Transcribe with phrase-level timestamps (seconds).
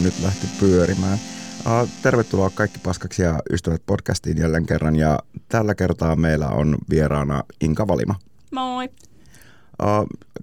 [0.00, 1.18] Niin, nyt lähti pyörimään.
[2.02, 5.18] Tervetuloa kaikki paskaksi ja ystävät podcastiin jälleen kerran ja
[5.48, 8.14] tällä kertaa meillä on vieraana Inka Valima.
[8.50, 8.88] Moi.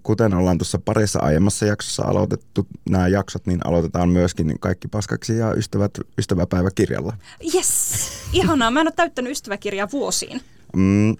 [0.04, 5.54] Kuten ollaan tuossa parissa aiemmassa jaksossa aloitettu nämä jaksot, niin aloitetaan myöskin kaikki paskaksi ja
[5.54, 7.14] ystävät ystäväpäiväkirjalla.
[7.56, 7.94] Yes,
[8.34, 8.72] ihanaa.
[8.72, 10.42] Mä en ole täyttänyt ystäväkirjaa vuosiin.
[10.76, 11.16] Mm,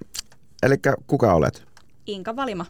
[0.64, 0.76] Eli
[1.08, 1.64] kuka olet?
[2.06, 2.66] Inka Valima.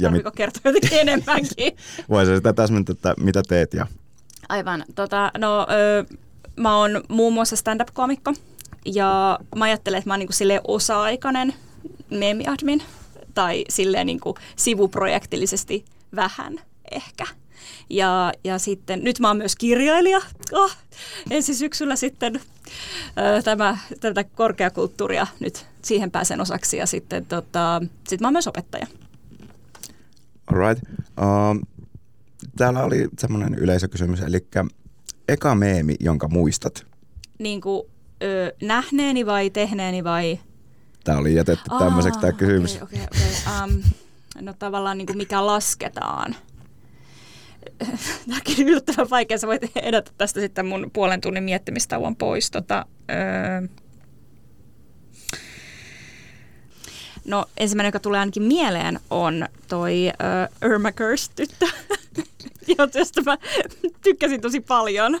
[0.00, 0.22] Ja mit...
[0.36, 1.76] kertoa jotenkin enemmänkin?
[2.08, 3.86] Voisi sitä täsmentää, että mitä teet ja...
[4.48, 4.84] Aivan.
[4.94, 6.04] Tota, no, ö,
[6.56, 8.32] mä oon muun muassa stand-up-komikko
[8.84, 11.54] ja mä ajattelen, että mä oon niin sille osa-aikainen
[12.10, 12.82] meemiadmin
[13.34, 15.84] tai silleen niin kuin sivuprojektillisesti
[16.16, 16.60] vähän
[16.90, 17.26] ehkä.
[17.90, 20.20] Ja, ja sitten, nyt mä oon myös kirjailija.
[20.52, 20.76] Oh,
[21.30, 22.40] ensi syksyllä sitten
[23.18, 28.46] ö, tämä, tätä korkeakulttuuria nyt siihen pääsen osaksi ja sitten tota, sit mä oon myös
[28.48, 28.86] opettaja.
[30.46, 30.84] Alright.
[31.00, 31.77] Uh,
[32.56, 34.46] täällä oli semmoinen yleisökysymys, eli
[35.28, 36.86] eka meemi, jonka muistat?
[37.38, 37.82] Niin kuin
[38.22, 40.38] ö, nähneeni vai tehneeni vai?
[41.04, 42.82] Tämä oli jätetty tämmöiseksi tämä kysymys.
[42.82, 43.06] Okay, okay,
[43.46, 43.64] okay.
[43.64, 43.82] Um,
[44.40, 46.36] no tavallaan niin kuin mikä lasketaan.
[48.28, 49.38] Tämäkin yllättävän vaikea.
[49.38, 52.50] Sä voit edetä tästä sitten mun puolen tunnin miettimistauon pois.
[52.50, 53.68] Tota, öö,
[57.28, 60.10] No ensimmäinen, joka tulee ainakin mieleen, on toi
[60.62, 61.66] uh, Irma Kirst-tyttö,
[62.98, 63.38] josta mä
[64.02, 65.20] tykkäsin tosi paljon.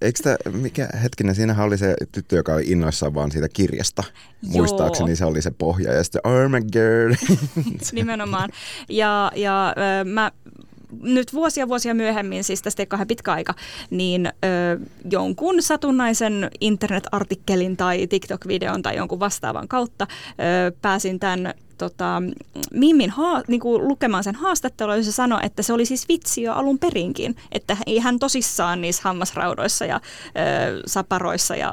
[0.00, 4.04] Eikö tämä, mikä hetkinen, siinähän oli se tyttö, joka oli innoissaan vaan siitä kirjasta.
[4.42, 4.52] Joo.
[4.52, 7.16] Muistaakseni se oli se pohja ja sitten Armageddon.
[7.92, 8.50] Nimenomaan.
[8.88, 9.74] Ja, ja
[10.04, 10.32] mä
[11.02, 13.54] nyt vuosia vuosia myöhemmin, siis tästä ei kahden pitkä aika,
[13.90, 14.30] niin ö,
[15.10, 22.22] jonkun satunnaisen internetartikkelin tai TikTok-videon tai jonkun vastaavan kautta ö, pääsin tämän tota,
[22.72, 26.52] Mimmin haa, niin kuin lukemaan sen haastattelua, jossa sanoi, että se oli siis vitsi jo
[26.52, 27.36] alun perinkin.
[27.52, 31.72] Että ei hän tosissaan niissä hammasraudoissa ja ö, saparoissa ja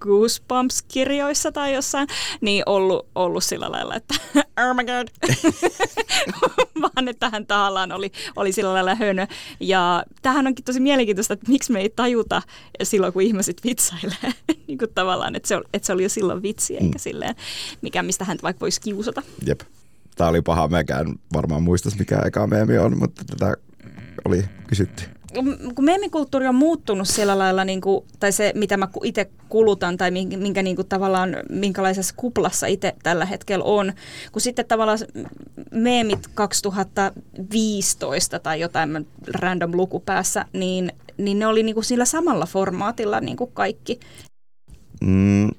[0.00, 2.08] Goosebumps-kirjoissa tai jossain,
[2.40, 4.14] niin ollut, ollut sillä lailla, että
[4.68, 5.08] oh my god.
[6.82, 9.26] Vaan että hän tahallaan oli, oli sillä lailla hönö.
[9.60, 12.42] Ja tähän onkin tosi mielenkiintoista, että miksi me ei tajuta
[12.82, 14.32] silloin, kun ihmiset vitsailee.
[14.68, 16.98] niin kuin tavallaan, että se, että se oli jo silloin vitsi, eikä mm.
[16.98, 17.34] silleen,
[17.82, 19.22] mikä, mistä hän vaikka voisi kiusata.
[19.46, 19.60] Jep.
[20.16, 23.56] Tämä oli paha, mekään varmaan muistas mikä eka meemi on, mutta tätä
[24.24, 25.04] oli kysytty.
[25.74, 30.10] Kun meemikulttuuri on muuttunut sillä lailla, niin kuin, tai se mitä mä itse kulutan tai
[30.10, 33.92] minkä, minkä niin kuin, tavallaan minkälaisessa kuplassa itse tällä hetkellä on,
[34.32, 34.98] kun sitten tavallaan
[35.70, 42.46] meemit 2015 tai jotain random luku päässä, niin, niin ne oli niin kuin sillä samalla
[42.46, 44.00] formaatilla niin kuin kaikki.
[45.00, 45.50] Mm,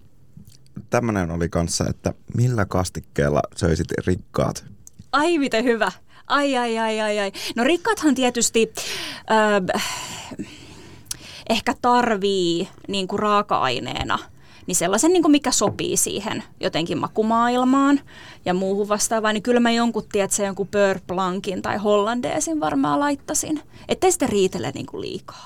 [0.93, 4.65] tämmöinen oli kanssa, että millä kastikkeella söisit rikkaat?
[5.11, 5.91] Ai miten hyvä.
[6.27, 7.31] Ai, ai, ai, ai, ai.
[7.55, 8.73] No rikkaathan tietysti
[9.75, 9.83] äh,
[11.49, 14.19] ehkä tarvii niin kuin raaka-aineena
[14.67, 17.99] niin sellaisen, niin kuin mikä sopii siihen jotenkin makumaailmaan
[18.45, 23.61] ja muuhun vastaavaan, niin kyllä mä jonkun, tiedätkö, jonkun Pörplankin tai Hollandeesin varmaan laittasin.
[23.87, 25.45] Ettei sitä riitele niin kuin liikaa,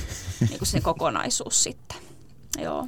[0.48, 1.98] niin kuin se kokonaisuus sitten.
[2.58, 2.86] Joo.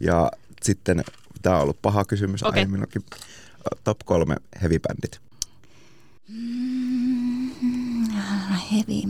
[0.00, 0.30] Ja
[0.62, 1.04] sitten,
[1.42, 2.60] tämä on ollut paha kysymys okay.
[2.60, 3.02] aiemminkin,
[3.84, 5.20] top kolme heavy-bändit.
[6.28, 7.50] Mm,
[8.72, 9.02] heavy,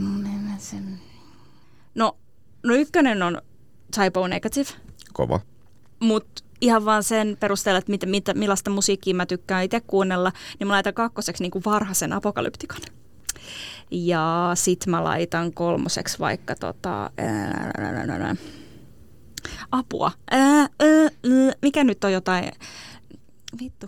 [1.94, 2.16] No,
[2.62, 3.42] no ykkönen on
[4.00, 4.70] Typo Negative.
[5.12, 5.40] Kova.
[6.00, 10.66] Mutta ihan vaan sen perusteella, että mit, mit, millaista musiikkia mä tykkään itse kuunnella, niin
[10.66, 12.80] mä laitan kakkoseksi niin kuin varhaisen apokalyptikon.
[13.90, 17.10] Ja sit mä laitan kolmoseksi vaikka tota...
[17.16, 17.84] Ää, apua.
[17.84, 18.36] Ää, ää, ää,
[21.62, 22.52] mikä nyt on jotain...
[23.60, 23.86] Vittu.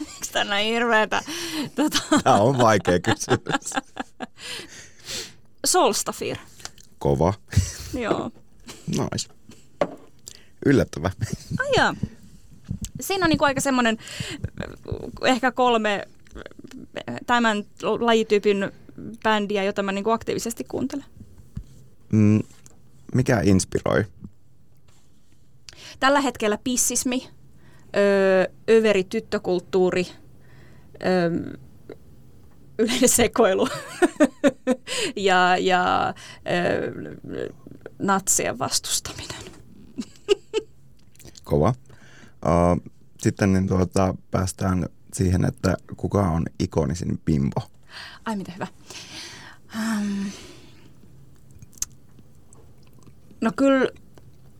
[0.00, 1.22] Miksi tämä on näin hirveetä?
[1.74, 1.98] Tota...
[2.24, 3.74] Tämä on vaikea kysymys.
[5.66, 6.36] Solstafir.
[6.98, 7.34] Kova.
[7.94, 8.30] Joo.
[8.86, 9.28] Nice.
[10.66, 11.10] Yllättävä.
[11.60, 11.94] Ai
[13.00, 13.98] Siinä on niinku aika semmoinen
[15.24, 16.08] ehkä kolme
[17.26, 17.64] tämän
[18.00, 18.72] lajityypin
[19.22, 21.04] bändiä, jota mä niinku aktiivisesti kuuntelen.
[22.12, 22.42] Mm,
[23.14, 24.04] mikä inspiroi?
[26.00, 27.28] Tällä hetkellä pissismi,
[27.96, 30.06] öö, överi tyttökulttuuri,
[31.06, 31.30] öö,
[32.78, 33.68] yleinen sekoilu
[35.16, 36.14] ja, ja
[36.50, 36.92] öö,
[37.98, 39.44] natsien vastustaminen.
[41.44, 41.74] Kova.
[42.44, 47.60] Uh, sitten niin tuota, päästään siihen, että kuka on ikonisin bimbo.
[48.24, 48.66] Ai mitä hyvä.
[49.76, 50.30] Um,
[53.44, 53.88] No kyllä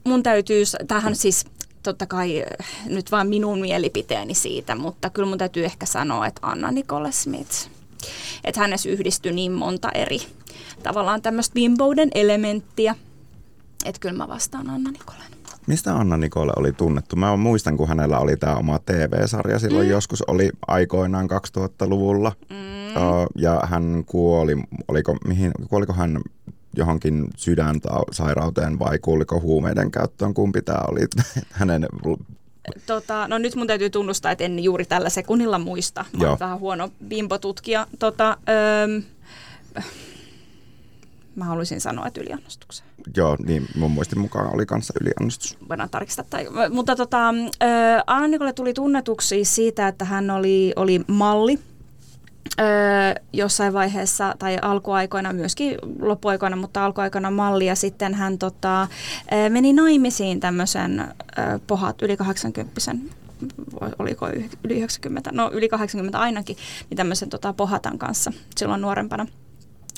[0.04, 1.46] mun täytyy, tähän siis
[1.82, 2.46] totta kai eh,
[2.86, 7.70] nyt vain minun mielipiteeni siitä, mutta kyllä mun täytyy ehkä sanoa, että Anna Nicole Smith.
[8.44, 10.18] että hänessä yhdistyi niin monta eri
[10.82, 12.94] tavallaan tämmöistä bimbouden elementtiä,
[13.84, 15.34] että kyllä mä vastaan Anna Nikolen.
[15.66, 17.16] Mistä Anna Nikole oli tunnettu?
[17.16, 19.90] Mä muistan, kun hänellä oli tämä oma TV-sarja silloin mm.
[19.90, 22.32] joskus, oli aikoinaan 2000-luvulla.
[22.50, 22.56] Mm.
[23.34, 24.56] Ja hän kuoli,
[24.88, 26.20] oliko, mihin, kuoliko hän
[26.76, 30.34] johonkin sydänsairauteen vai kuuliko huumeiden käyttöön?
[30.34, 31.00] Kumpi tämä oli
[31.50, 31.86] hänen
[32.86, 36.04] Tota, no nyt mun täytyy tunnustaa, että en juuri tällä sekunnilla muista.
[36.18, 37.86] Mä olen vähän huono bimbo-tutkija.
[37.98, 39.00] Tota, öö,
[41.36, 42.90] mä haluaisin sanoa, että yliannostukseen.
[43.16, 45.58] Joo, niin mun muistin mukaan oli kanssa yliannostus.
[45.68, 46.24] Voidaan tarkistaa.
[46.30, 51.58] Tai, mutta tota, äh, Annikolle tuli tunnetuksi siitä, että hän oli, oli malli
[52.60, 52.66] Öö,
[53.32, 58.88] jossain vaiheessa tai alkuaikoina, myöskin loppuaikoina, mutta alkuaikoina malli ja sitten hän tota,
[59.48, 61.00] meni naimisiin tämmöisen
[61.38, 62.80] öö, pohat yli 80
[63.98, 64.28] oliko
[64.64, 66.56] yli 90, no yli 80 ainakin,
[66.90, 69.26] niin tämmöisen tota, pohatan kanssa silloin nuorempana.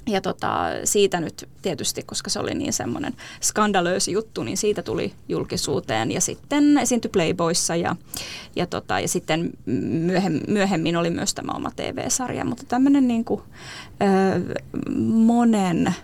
[0.07, 5.13] Ja tota, siitä nyt tietysti, koska se oli niin semmoinen skandalöösi juttu, niin siitä tuli
[5.29, 7.97] julkisuuteen ja sitten esiintyi Playboyssa ja,
[8.57, 13.43] ja, tota, ja sitten myöhemmin, myöhemmin oli myös tämä oma TV-sarja, mutta tämmöinen niin kuin,
[14.03, 14.55] ö,
[15.03, 15.95] monen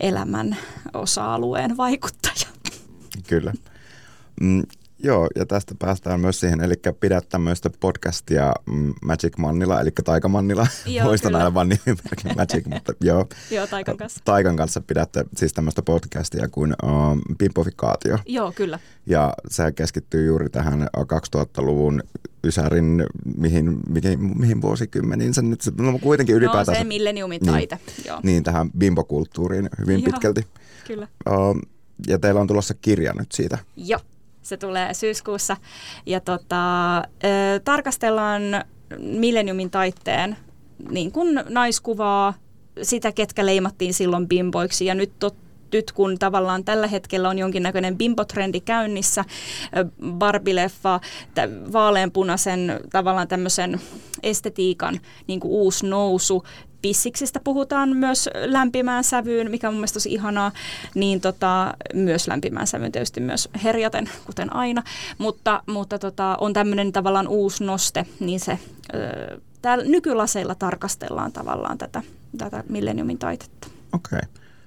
[0.00, 0.56] elämän
[0.94, 2.46] osa-alueen vaikuttaja.
[3.28, 3.52] Kyllä.
[5.04, 10.66] Joo, ja tästä päästään myös siihen, eli pidät tämmöistä podcastia mm, Magic Mannilla, eli Taikamannilla.
[11.04, 13.28] Muistan aina vaan nimimerkin Magic, mutta joo.
[13.50, 14.20] joo, Taikan kanssa.
[14.24, 18.18] Taikan kanssa pidätte siis tämmöistä podcastia kuin uh, Pimpofikaatio.
[18.26, 18.78] Joo, kyllä.
[19.06, 20.88] Ja se keskittyy juuri tähän
[21.36, 22.02] 2000-luvun
[22.44, 23.04] Ysärin,
[23.36, 26.76] mihin, mihin, mihin vuosikymmeniin se nyt, no kuitenkin ylipäätään.
[26.76, 28.20] No se milleniumin taite, niin, joo.
[28.22, 30.46] Niin, tähän bimbokulttuuriin hyvin joo, pitkälti.
[30.86, 31.08] Kyllä.
[31.30, 31.60] Uh,
[32.06, 33.58] ja teillä on tulossa kirja nyt siitä.
[33.76, 34.00] Joo.
[34.42, 35.56] Se tulee syyskuussa.
[36.06, 37.02] Ja tota, ö,
[37.64, 38.42] tarkastellaan
[38.98, 40.36] milleniumin taitteen
[40.90, 42.34] niin kuin naiskuvaa,
[42.82, 45.36] sitä ketkä leimattiin silloin bimboiksi ja nyt tot,
[45.72, 49.24] nyt kun tavallaan tällä hetkellä on jonkinnäköinen bimbotrendi käynnissä,
[50.12, 51.00] barbileffa,
[51.72, 53.80] vaaleanpunaisen tavallaan tämmöisen
[54.22, 56.44] estetiikan niin kuin uusi nousu,
[56.82, 60.52] pissiksistä puhutaan myös lämpimään sävyyn, mikä on mun mielestä tosi ihanaa,
[60.94, 64.82] niin tota, myös lämpimään sävyyn tietysti myös herjaten, kuten aina,
[65.18, 68.58] mutta, mutta tota, on tämmöinen tavallaan uusi noste, niin se
[69.62, 72.02] täällä nykylaseilla tarkastellaan tavallaan tätä,
[72.38, 73.68] tätä milleniumin taitetta.
[73.92, 74.18] Okei.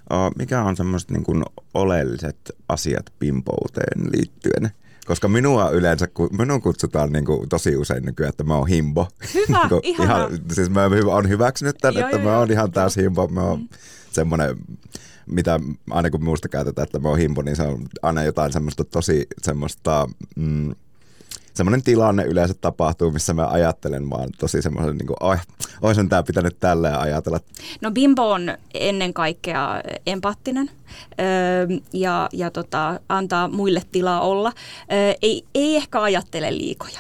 [0.10, 0.32] Okay.
[0.38, 2.38] Mikä on semmoiset niin oleelliset
[2.70, 4.72] asiat pimpouteen liittyen?
[5.06, 6.07] Koska minua yleensä,
[6.38, 9.07] minun kutsutaan niin kuin tosi usein nykyään, että mä oon himbo.
[9.34, 12.98] Hyvä, niin ihan, Siis mä oon hyväksynyt tämän, joo, että joo, mä oon ihan täys
[12.98, 13.28] himbo.
[13.28, 13.68] Mä oon mm.
[14.12, 14.56] semmoinen,
[15.25, 15.60] mitä
[15.90, 19.28] aina kun minusta käytetään, että mä oon himbo, niin se on aina jotain semmoista tosi
[19.42, 20.10] semmoista...
[20.36, 20.76] Mm,
[21.56, 25.38] semmoinen tilanne yleensä tapahtuu, missä mä ajattelen vaan tosi semmoisen, niin kuin, oi,
[25.81, 27.40] olisin tämä pitänyt tällä ajatella.
[27.81, 30.71] No Bimbo on ennen kaikkea empaattinen
[31.19, 34.52] öö, ja, ja tota, antaa muille tilaa olla.
[34.92, 37.00] Öö, ei, ei ehkä ajattele liikoja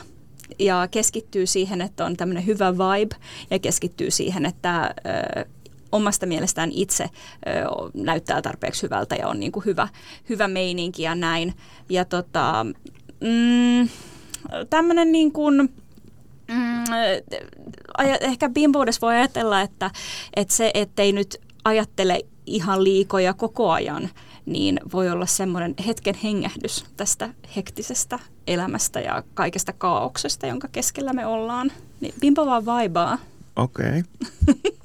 [0.59, 3.15] ja keskittyy siihen, että on tämmöinen hyvä vibe
[3.49, 4.95] ja keskittyy siihen, että
[5.39, 5.45] ö,
[5.91, 7.09] omasta mielestään itse ö,
[7.93, 9.87] näyttää tarpeeksi hyvältä ja on niin kuin hyvä,
[10.29, 11.53] hyvä meininki ja näin.
[11.89, 12.65] Ja tota,
[13.21, 13.89] mm,
[14.69, 15.73] tämmöinen niin kuin,
[16.47, 16.83] mm,
[18.21, 19.91] ehkä bimboudessa voi ajatella, että,
[20.35, 24.09] että se, ettei nyt ajattele ihan liikoja koko ajan,
[24.45, 31.25] niin voi olla semmoinen hetken hengähdys tästä hektisestä elämästä ja kaikesta kaauksesta, jonka keskellä me
[31.25, 31.71] ollaan.
[32.01, 33.17] Niin bimbo vaan vaibaa.
[33.55, 33.85] Okei.
[33.85, 34.03] Okay.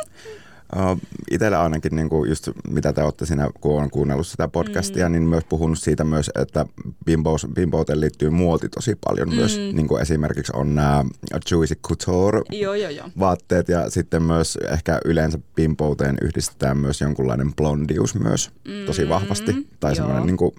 [0.76, 1.00] Uh,
[1.30, 5.12] Itellä ainakin, niin kuin just mitä te olette siinä, kun olen kuunnellut sitä podcastia, mm.
[5.12, 6.66] niin myös puhunut siitä myös, että
[7.04, 9.34] bimbous, bimbouteen liittyy muoti tosi paljon mm.
[9.34, 9.56] myös.
[9.56, 11.04] Niin kuin esimerkiksi on nämä
[11.50, 13.08] Juicy Couture joo, joo, joo.
[13.18, 18.86] vaatteet ja sitten myös ehkä yleensä bimbouteen yhdistetään myös jonkunlainen blondius myös mm.
[18.86, 19.68] tosi vahvasti.
[19.80, 20.54] Tai semmoinen niin kuin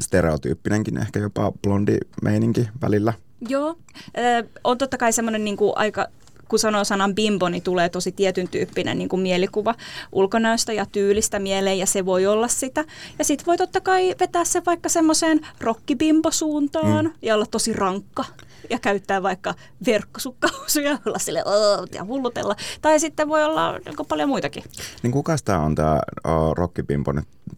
[0.00, 3.12] stereotyyppinenkin ehkä jopa blondi meininki välillä.
[3.48, 3.76] Joo,
[4.18, 6.06] äh, on totta kai semmoinen niin kuin aika
[6.48, 9.74] kun sanoo sanan bimbo, niin tulee tosi tietyn tyyppinen niin kuin mielikuva
[10.12, 12.84] ulkonäöstä ja tyylistä mieleen, ja se voi olla sitä.
[13.18, 17.12] Ja sitten voi totta kai vetää se vaikka semmoiseen rockibimbo-suuntaan mm.
[17.22, 18.24] ja olla tosi rankka
[18.70, 19.54] ja käyttää vaikka
[19.86, 21.44] verkkosukkahousuja, olla sille
[21.94, 22.56] ja hullutella.
[22.82, 24.64] Tai sitten voi olla niin paljon muitakin.
[25.02, 27.12] Niin kuka tämä on tämä uh, rockibimbo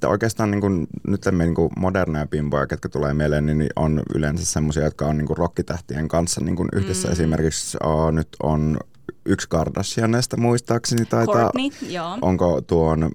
[0.04, 0.10] nyt?
[0.10, 4.84] Oikeastaan niin kuin, nyt niin kuin moderneja bimboja, ketkä tulee mieleen, niin on yleensä semmoisia,
[4.84, 7.08] jotka on niin kuin rockitähtien kanssa niin kuin yhdessä.
[7.08, 7.12] Mm.
[7.12, 8.78] Esimerkiksi uh, nyt on
[9.26, 11.34] yksi Kardashianista muistaakseni taitaa.
[11.34, 12.18] Courtney, joo.
[12.22, 13.10] Onko tuon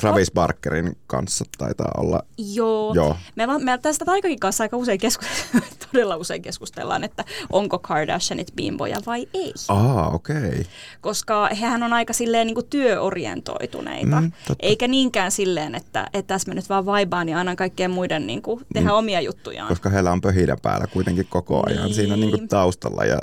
[0.00, 2.22] Travis Barkerin kanssa taitaa olla.
[2.38, 2.94] Joo.
[2.94, 3.16] Joo.
[3.36, 8.96] Me, me tästä Taikakin kanssa aika usein keskustellaan, todella usein keskustellaan, että onko Kardashianit bimboja
[9.06, 9.52] vai ei.
[9.68, 10.36] Aa, okei.
[10.36, 10.64] Okay.
[11.00, 16.50] Koska hehän on aika silleen niin kuin työorientoituneita, mm, eikä niinkään silleen, että, että tässä
[16.50, 18.96] mä nyt vaan vaibaan ja annan kaikkien muiden niin kuin, tehdä mm.
[18.96, 19.68] omia juttujaan.
[19.68, 21.94] Koska heillä on pöhidä päällä kuitenkin koko ajan niin.
[21.94, 23.18] siinä niin kuin taustalla ja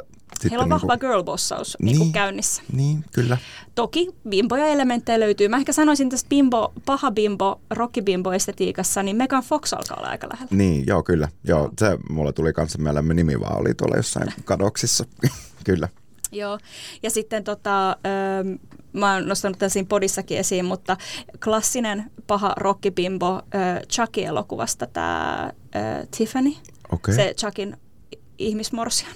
[0.52, 2.62] Heillä on vahva niin girlbossaus niin, niin käynnissä.
[2.72, 3.38] Niin, kyllä.
[3.76, 5.48] Toki bimboja elementtejä löytyy.
[5.48, 10.50] Mä ehkä sanoisin tästä bimbo, paha bimbo, rockibimbo-estetiikassa, niin Megan Fox alkaa olla aika lähellä.
[10.52, 11.28] Niin, joo, kyllä.
[11.44, 15.06] Joo, se mulle tuli kanssa mieleen, nimi vaan oli tuolla jossain kadoksissa.
[15.66, 15.90] kyllä.
[16.32, 16.60] Joo,
[17.04, 18.56] ja sitten tota, ähm,
[18.94, 20.98] mä oon nostanut tämän siinä podissakin esiin, mutta
[21.44, 25.44] klassinen paha rockibimbo äh, Chucky-elokuvasta, tämä
[25.76, 26.54] äh, Tiffany,
[26.92, 27.16] okay.
[27.16, 27.78] se Chuckin
[28.38, 29.14] ihmismorsian.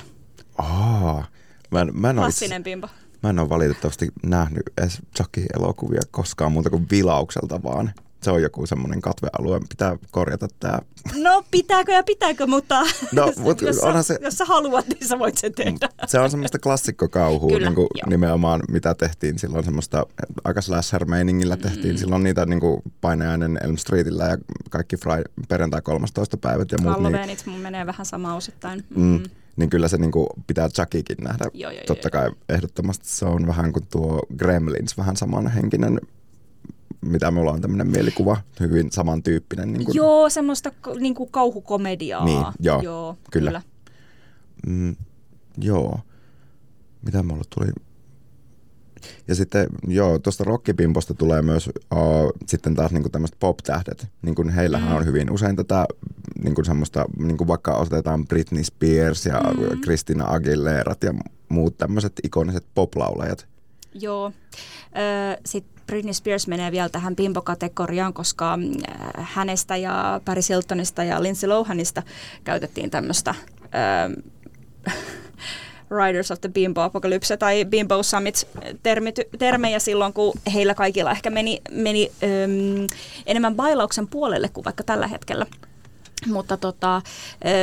[0.58, 1.26] Aa,
[1.72, 2.88] mä en, mä en Klassinen bimbo.
[3.24, 7.94] Mä en ole valitettavasti nähnyt edes Chucky-elokuvia koskaan muuta kuin vilaukselta vaan.
[8.24, 10.80] Se on joku semmoinen katvealue, pitää korjata tämä.
[11.16, 15.20] No pitääkö ja pitääkö, mutta no, mut jos, sä, se, jos sä haluat, niin sä
[15.20, 15.90] voit sen tehdä.
[16.08, 20.06] Se on semmoista klassikkokauhua niin kuin nimenomaan, mitä tehtiin silloin semmoista,
[20.44, 21.98] aika slasher-meiningillä tehtiin mm.
[21.98, 24.38] silloin niitä niin kuin painajainen Elm Streetillä ja
[24.70, 26.38] kaikki fry, perjantai 13.
[26.38, 26.96] päivät ja muut.
[26.96, 28.84] Halloweenit niin, mun menee vähän sama osittain.
[28.90, 29.04] Mm.
[29.04, 29.24] Mm
[29.58, 31.46] niin kyllä se niin kuin pitää Chuckykin nähdä.
[31.54, 36.00] Joo, joo, Totta kai ehdottomasti se on vähän kuin tuo Gremlins, vähän samanhenkinen
[37.02, 39.74] mitä me ollaan tämmöinen mielikuva, hyvin samantyyppinen.
[39.74, 39.96] Niin kuin...
[39.96, 42.26] Joo, semmoista niin kuin kauhukomediaa.
[42.26, 43.50] Niin, joo, joo kyllä.
[43.50, 43.62] kyllä.
[44.68, 44.96] Mm,
[45.58, 46.00] joo.
[47.02, 47.68] Mitä mulle tuli
[49.28, 54.08] ja sitten joo, tuosta rockipimposta tulee myös uh, sitten taas niinku tämmöiset pop-tähdet.
[54.22, 54.96] Niin kuin heillähän mm.
[54.96, 55.86] on hyvin usein tätä
[56.44, 59.82] niin kuin semmoista, niin kuin vaikka otetaan Britney Spears ja mm.
[59.82, 61.14] Christina Aguilerat ja
[61.50, 63.48] muut tämmöiset ikoniset poplaulajat.
[63.94, 64.32] Joo.
[65.46, 68.60] Sitten Britney Spears menee vielä tähän bimbo-kategoriaan, koska
[69.18, 72.04] hänestä ja Paris Hiltonista ja Lindsay Lohanista
[72.44, 73.36] käytettiin tämmöistä
[75.92, 78.48] Riders of the Bimbo Apocalypse tai Bimbo Summit
[78.84, 82.88] termity, termejä silloin, kun heillä kaikilla ehkä meni, meni öm,
[83.26, 85.46] enemmän bailauksen puolelle kuin vaikka tällä hetkellä.
[86.26, 87.02] Mutta tota,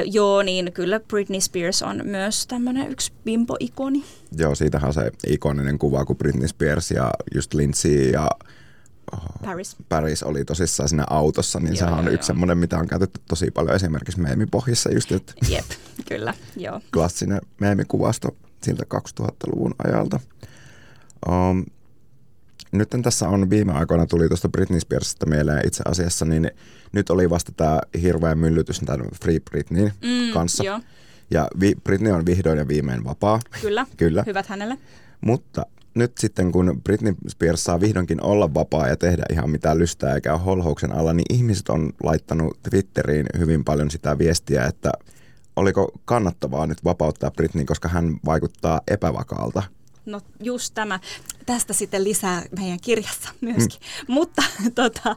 [0.04, 4.04] joo, niin kyllä Britney Spears on myös tämmöinen yksi bimbo-ikoni.
[4.38, 8.30] Joo, siitähän on se ikoninen kuva, kun Britney Spears ja just Lindsay ja
[9.44, 9.76] Paris.
[9.88, 13.20] Paris oli tosissaan siinä autossa, niin joo, sehän on joo, yksi semmoinen, mitä on käytetty
[13.28, 15.64] tosi paljon esimerkiksi meemipohjissa just, että Jep,
[16.08, 16.80] kyllä, joo.
[16.92, 18.84] Klassinen meemikuvasto siltä
[19.20, 20.20] 2000-luvun ajalta.
[21.28, 21.64] Um,
[22.72, 26.50] nyt tässä on viime aikoina tuli tuosta Britney Spearsista mieleen itse asiassa, niin
[26.92, 30.64] nyt oli vasta tämä hirveä myllytys tämän Free Britneyn mm, kanssa.
[30.64, 30.80] Jo.
[31.30, 33.40] Ja vi- Britney on vihdoin ja viimein vapaa.
[33.60, 34.22] Kyllä, Kyllä.
[34.26, 34.78] hyvät hänelle.
[35.20, 40.14] Mutta nyt sitten kun Britney Spears saa vihdoinkin olla vapaa ja tehdä ihan mitä lystää
[40.14, 44.92] eikä ole holhouksen alla, niin ihmiset on laittanut Twitteriin hyvin paljon sitä viestiä, että
[45.56, 49.62] oliko kannattavaa nyt vapauttaa Britney, koska hän vaikuttaa epävakaalta.
[50.06, 51.00] No just tämä.
[51.46, 53.80] Tästä sitten lisää meidän kirjassa myöskin.
[54.08, 54.14] Mm.
[54.14, 54.42] Mutta
[54.74, 55.16] tota,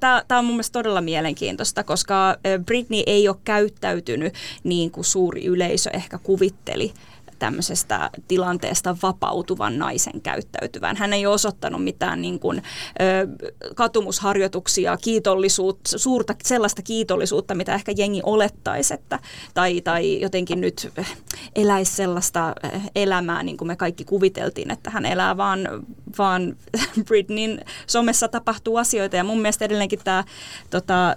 [0.00, 5.90] Tämä on mun mielestä todella mielenkiintoista, koska Britney ei ole käyttäytynyt niin kuin suuri yleisö
[5.92, 6.92] ehkä kuvitteli
[7.38, 10.96] tämmöisestä tilanteesta vapautuvan naisen käyttäytyvän.
[10.96, 12.62] Hän ei osoittanut mitään niin kuin,
[13.00, 13.28] ö,
[13.74, 19.18] katumusharjoituksia, kiitollisuutta, suurta sellaista kiitollisuutta, mitä ehkä jengi olettaisi, että,
[19.54, 20.92] tai, tai jotenkin nyt
[21.56, 22.54] eläisi sellaista
[22.94, 25.68] elämää, niin kuin me kaikki kuviteltiin, että hän elää, vaan,
[26.18, 26.56] vaan
[27.08, 29.16] Britneyn somessa tapahtuu asioita.
[29.16, 30.24] Ja mun mielestä edelleenkin tämä
[30.70, 31.16] tota,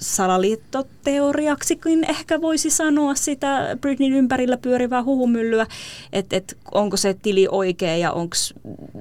[0.00, 5.66] salaliittoteoriaksikin ehkä voisi sanoa sitä Britneyn ympärillä pyörivää huhu huhumyllyä,
[6.12, 8.36] että et, onko se tili oikea ja onko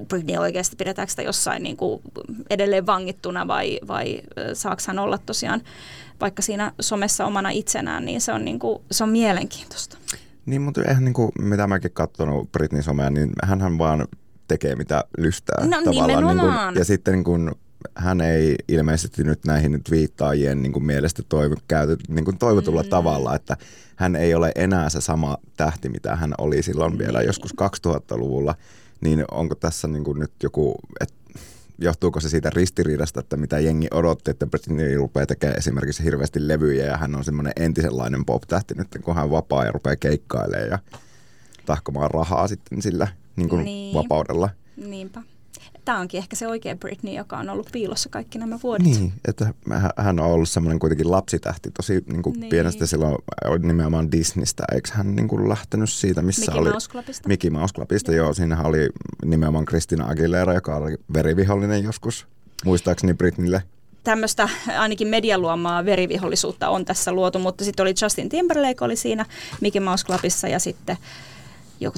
[0.07, 2.01] Britney oikeasti, pidetäänkö sitä jossain niin kuin
[2.49, 4.21] edelleen vangittuna vai, vai
[4.53, 5.61] saako hän olla tosiaan
[6.21, 9.97] vaikka siinä somessa omana itsenään, niin se on, niin kuin, se on mielenkiintoista.
[10.45, 14.07] Niin, mutta eihän niin kuin, mitä mäkin katsonut Britney somea, niin hän vaan
[14.47, 16.37] tekee mitä lystää no, tavallaan.
[16.37, 17.51] Niin kuin, ja sitten niin kuin,
[17.95, 22.89] hän ei ilmeisesti nyt näihin viittaajien niin kuin mielestä toivo, käyty, niin kuin toivotulla mm.
[22.89, 23.57] tavalla, että
[23.95, 27.27] hän ei ole enää se sama tähti, mitä hän oli silloin vielä niin.
[27.27, 27.53] joskus
[27.87, 28.55] 2000-luvulla,
[29.01, 31.15] niin onko tässä niin kuin nyt joku, että
[31.79, 36.85] johtuuko se siitä ristiriidasta, että mitä jengi odotti, että Britney rupeaa tekemään esimerkiksi hirveästi levyjä
[36.85, 40.79] ja hän on semmoinen entisenlainen pop-tähti nyt, kun hän vapaa ja rupeaa keikkailemaan ja
[41.65, 43.93] tahkomaan rahaa sitten sillä niin kuin niin.
[43.93, 44.49] vapaudella.
[44.77, 45.21] Niinpä
[45.85, 48.87] tämä onkin ehkä se oikea Britney, joka on ollut piilossa kaikki nämä vuodet.
[48.87, 49.53] Niin, että
[49.97, 52.49] hän on ollut semmoinen kuitenkin lapsitähti tosi niin kuin niin.
[52.49, 53.15] pienestä silloin
[53.59, 54.63] nimenomaan Disneystä.
[54.73, 56.69] Eikö hän niin kuin lähtenyt siitä, missä Mickey oli...
[56.69, 57.27] Mouse Clubista.
[57.27, 58.33] Mickey Mouse Clubista, joo.
[58.33, 58.89] Siinähän oli
[59.25, 62.27] nimenomaan Christina Aguilera, joka oli verivihollinen joskus,
[62.65, 63.63] muistaakseni Britneylle.
[64.03, 69.25] tämmöistä ainakin median luomaa verivihollisuutta on tässä luotu, mutta sitten oli Justin Timberlake oli siinä
[69.61, 70.97] Mickey Mouse Clubissa ja sitten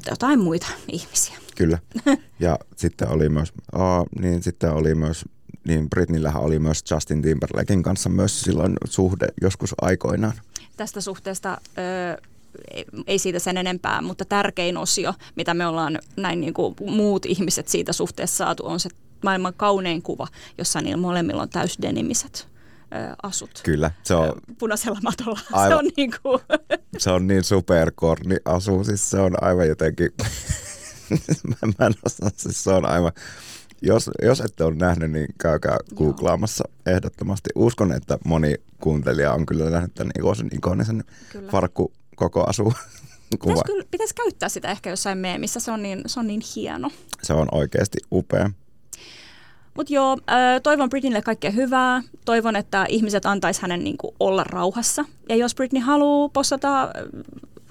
[0.09, 1.42] jotain muita ihmisiä.
[1.55, 1.79] Kyllä.
[2.39, 5.25] Ja sitten oli myös, oh, niin sitten oli myös
[5.67, 10.33] niin Britnillähän oli myös Justin Timberlaken kanssa myös silloin suhde joskus aikoinaan.
[10.77, 12.21] Tästä suhteesta ö,
[13.07, 17.67] ei siitä sen enempää, mutta tärkein osio, mitä me ollaan näin niin kuin muut ihmiset
[17.67, 18.89] siitä suhteessa saatu, on se
[19.23, 22.47] maailman kaunein kuva, jossa niillä molemmilla on täysdenimiset
[23.23, 23.61] asut.
[23.63, 23.91] Kyllä.
[24.03, 25.39] Se on, punaisella matolla.
[25.51, 26.39] Aivan, se on niin kuin...
[26.97, 30.09] se on niin superkorni asu, siis se on aivan jotenkin,
[31.79, 33.11] mä en osaa, siis se on aivan,
[33.81, 36.95] jos, jos ette ole nähnyt, niin käykää googlaamassa Joo.
[36.95, 37.49] ehdottomasti.
[37.55, 41.03] Uskon, että moni kuuntelija on kyllä nähnyt tämän ikonisen, ikonisen
[41.51, 42.63] farkku koko asu
[43.39, 43.61] kuva.
[43.61, 46.91] Pitäisi, pitäisi käyttää sitä ehkä jossain meemissä, se on niin, se on niin hieno.
[47.23, 48.49] Se on oikeasti upea.
[49.73, 50.17] Mutta joo,
[50.63, 52.01] toivon Britneylle kaikkea hyvää.
[52.25, 55.05] Toivon, että ihmiset antaisi hänen niin kuin, olla rauhassa.
[55.29, 56.93] Ja jos Britney haluaa postata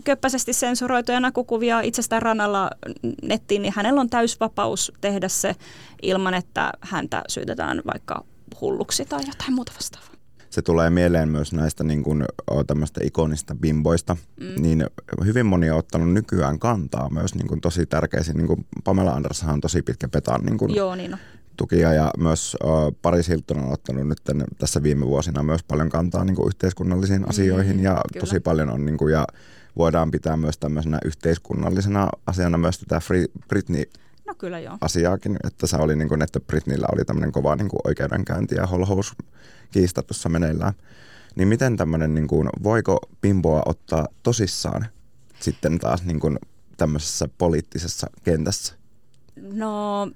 [0.05, 2.71] köppäisesti sensuroituja nakukuvia itsestään rannalla
[3.23, 5.57] nettiin, niin hänellä on täysvapaus tehdä se
[6.03, 8.25] ilman, että häntä syytetään vaikka
[8.61, 10.13] hulluksi tai jotain muuta vastaavaa.
[10.51, 12.25] Se tulee mieleen myös näistä niin kuin,
[13.03, 14.63] ikonista bimboista, mm.
[14.63, 14.87] niin
[15.25, 18.37] hyvin moni on ottanut nykyään kantaa myös niin kuin, tosi tärkeisiin.
[18.37, 21.21] Niin kuin Pamela Andershan on tosi pitkä petaan niin kuin, Joo, niin on
[21.57, 25.89] tukia ja myös uh, Paris Hilton on ottanut nyt tämän, tässä viime vuosina myös paljon
[25.89, 28.27] kantaa niin kuin yhteiskunnallisiin asioihin mm, ja kyllä.
[28.27, 29.27] tosi paljon on niin kuin, ja
[29.77, 33.85] voidaan pitää myös tämmöisenä yhteiskunnallisena asiana myös tätä Free Britney
[34.27, 34.79] No kyllä joo.
[34.81, 38.67] asiaakin, että se oli niin kuin, että Britneyllä oli tämmöinen kova niin kuin oikeudenkäynti ja
[38.67, 39.15] holhous
[39.71, 40.73] kiista tuossa meneillään.
[41.37, 44.87] Niin miten tämmöinen, niin kuin, voiko Pimboa ottaa tosissaan
[45.41, 46.39] sitten taas niin kuin
[46.77, 48.75] tämmöisessä poliittisessa kentässä?
[49.37, 50.09] No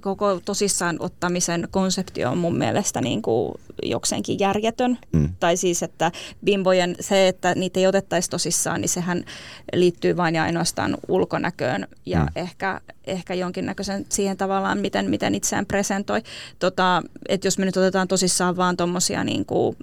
[0.00, 4.98] koko tosissaan ottamisen konsepti on mun mielestä niin kuin jokseenkin järjetön.
[5.12, 5.28] Mm.
[5.40, 6.12] Tai siis, että
[6.44, 9.24] bimbojen se, että niitä ei otettaisi tosissaan, niin sehän
[9.72, 12.28] liittyy vain ja ainoastaan ulkonäköön ja mm.
[12.36, 16.22] ehkä, ehkä jonkinnäköisen siihen tavallaan, miten, miten itseään presentoi.
[16.58, 19.76] Tota, että jos me nyt otetaan tosissaan vaan tuommoisia niin kuin,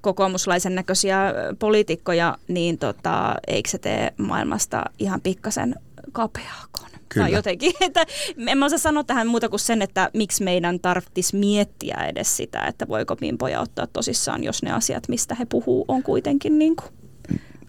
[0.00, 5.74] kokoomuslaisen näköisiä poliitikkoja, niin tota, eikö se tee maailmasta ihan pikkasen
[6.12, 6.90] kapeaakon.
[7.08, 7.26] Kyllä.
[7.26, 8.06] Tai jotenkin, että
[8.46, 12.66] en mä osaa sanoa tähän muuta kuin sen, että miksi meidän tarvitsisi miettiä edes sitä,
[12.66, 16.88] että voiko pimpoja ottaa tosissaan, jos ne asiat, mistä he puhuu, on kuitenkin niin kuin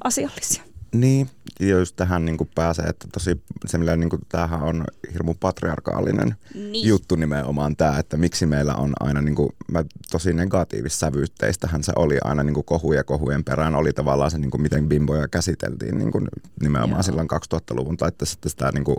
[0.03, 0.63] asiallisia.
[0.91, 5.33] Niin, ja just tähän niin kuin pääsee, että tosi semmoinen, niin kuin, tämähän on hirmu
[5.33, 6.87] patriarkaalinen niin.
[6.87, 12.17] juttu nimenomaan tämä, että miksi meillä on aina niin kuin, mä, tosi negatiivissävyytteistähän se oli
[12.23, 15.97] aina niin kuin kohu ja kohujen perään oli tavallaan se, niin kuin, miten bimboja käsiteltiin
[15.97, 16.27] niin kuin,
[16.61, 17.03] nimenomaan Joo.
[17.03, 18.97] silloin 2000-luvun tai sitten sitä niin kuin,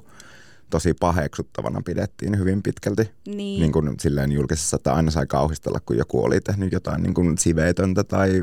[0.71, 3.61] tosi paheksuttavana pidettiin hyvin pitkälti niin.
[3.61, 7.39] Niin kuin, silleen julkisessa, että aina sai kauhistella, kun joku oli tehnyt jotain niin kuin
[7.39, 8.43] siveetöntä tai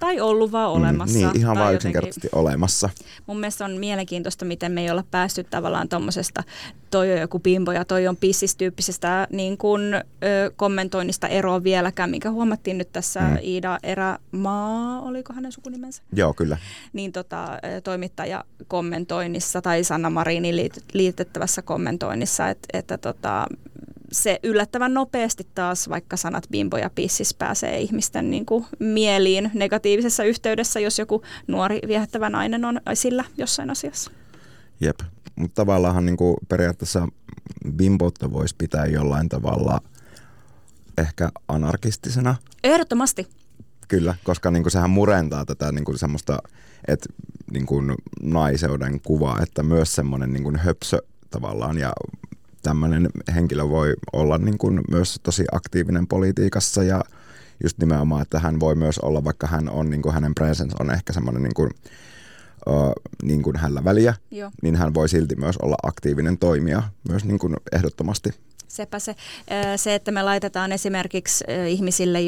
[0.00, 1.18] tai ollut vaan mm, olemassa.
[1.18, 2.90] Mm, niin, ihan vaan yksinkertaisesti olemassa.
[3.26, 6.42] Mun mielestä on mielenkiintoista, miten me ei olla päästy tavallaan tuommoisesta,
[6.90, 10.00] toi on joku bimbo ja toi on pissistyyppisestä niin kun, ö,
[10.56, 13.38] kommentoinnista eroa vieläkään, mikä huomattiin nyt tässä mm.
[13.42, 16.02] Iida Erämaa, oliko hänen sukunimensä?
[16.12, 16.58] Joo, kyllä.
[16.92, 17.48] Niin tota,
[17.84, 23.46] toimittaja kommentoinnissa tai Sanna Marinin liitettävässä kommentoinnissa, että, että tota,
[24.14, 30.24] se yllättävän nopeasti taas, vaikka sanat bimbo ja pissis pääsee ihmisten niin kuin mieliin negatiivisessa
[30.24, 34.10] yhteydessä, jos joku nuori viehättävä nainen on sillä jossain asiassa.
[34.80, 35.00] Jep,
[35.36, 37.08] mutta tavallaan niin kuin periaatteessa
[37.76, 39.80] bimboutta voisi pitää jollain tavalla
[40.98, 42.34] ehkä anarkistisena.
[42.64, 43.26] Ehdottomasti.
[43.88, 46.38] Kyllä, koska niin kuin sehän murentaa tätä niin kuin semmoista
[46.88, 47.08] että
[47.52, 50.98] niin kuin naiseuden kuvaa, että myös semmoinen niin kuin höpsö
[51.30, 51.92] tavallaan ja
[52.64, 57.04] tämmöinen henkilö voi olla niin kuin myös tosi aktiivinen politiikassa ja
[57.62, 60.90] just nimenomaan, että hän voi myös olla, vaikka hän on, niin kuin hänen presence on
[60.90, 61.70] ehkä semmoinen niin kuin,
[62.66, 64.50] uh, niin kuin hällä väliä, Joo.
[64.62, 68.30] niin hän voi silti myös olla aktiivinen toimija myös niin kuin ehdottomasti.
[68.68, 69.14] Sepä se.
[69.76, 72.18] Se, että me laitetaan esimerkiksi ihmisille,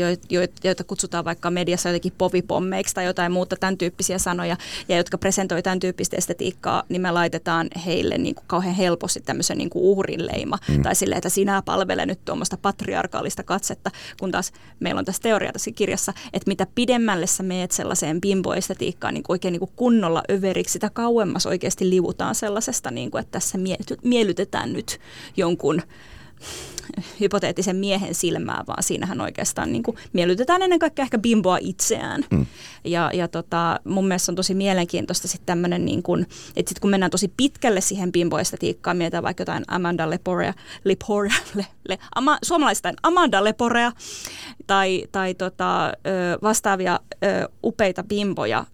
[0.64, 4.56] joita kutsutaan vaikka mediassa jotenkin povipommeiksi tai jotain muuta tämän tyyppisiä sanoja,
[4.88, 9.58] ja jotka presentoi tämän tyyppistä estetiikkaa, niin me laitetaan heille niin kuin kauhean helposti tämmöisen
[9.58, 10.58] niin kuin uhrinleima.
[10.68, 10.82] Mm.
[10.82, 15.52] Tai sille, että sinä palvele nyt tuommoista patriarkaalista katsetta, kun taas meillä on tässä teoria
[15.52, 20.22] tässä kirjassa, että mitä pidemmälle sä meet sellaiseen bimboestetiikkaan niin kuin oikein niin kuin kunnolla
[20.30, 23.58] överiksi, sitä kauemmas oikeasti livutaan sellaisesta, niin kuin, että tässä
[24.02, 25.00] miellytetään nyt
[25.36, 25.82] jonkun
[27.20, 32.24] hypoteettisen miehen silmää, vaan siinähän oikeastaan niin kuin miellytetään ennen kaikkea ehkä bimboa itseään.
[32.30, 32.46] Mm.
[32.84, 36.22] Ja, ja tota, mun mielestä on tosi mielenkiintoista sitten tämmöinen, niin kuin,
[36.56, 41.66] että sitten kun mennään tosi pitkälle siihen bimboestetiikkaan, mietitään vaikka jotain Amanda Leporea, Leporea le,
[41.88, 43.92] le, ama, suomalaistain Amanda Leporea
[44.66, 45.92] tai, tai tota,
[46.42, 47.00] vastaavia
[47.64, 48.64] upeita bimboja,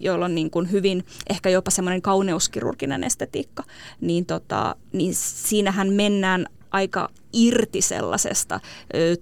[0.00, 3.64] joilla on niin kuin hyvin ehkä jopa semmoinen kauneuskirurginen estetiikka,
[4.00, 8.60] niin, tota, niin siinähän mennään aika irti sellaisesta
[8.94, 9.16] ö,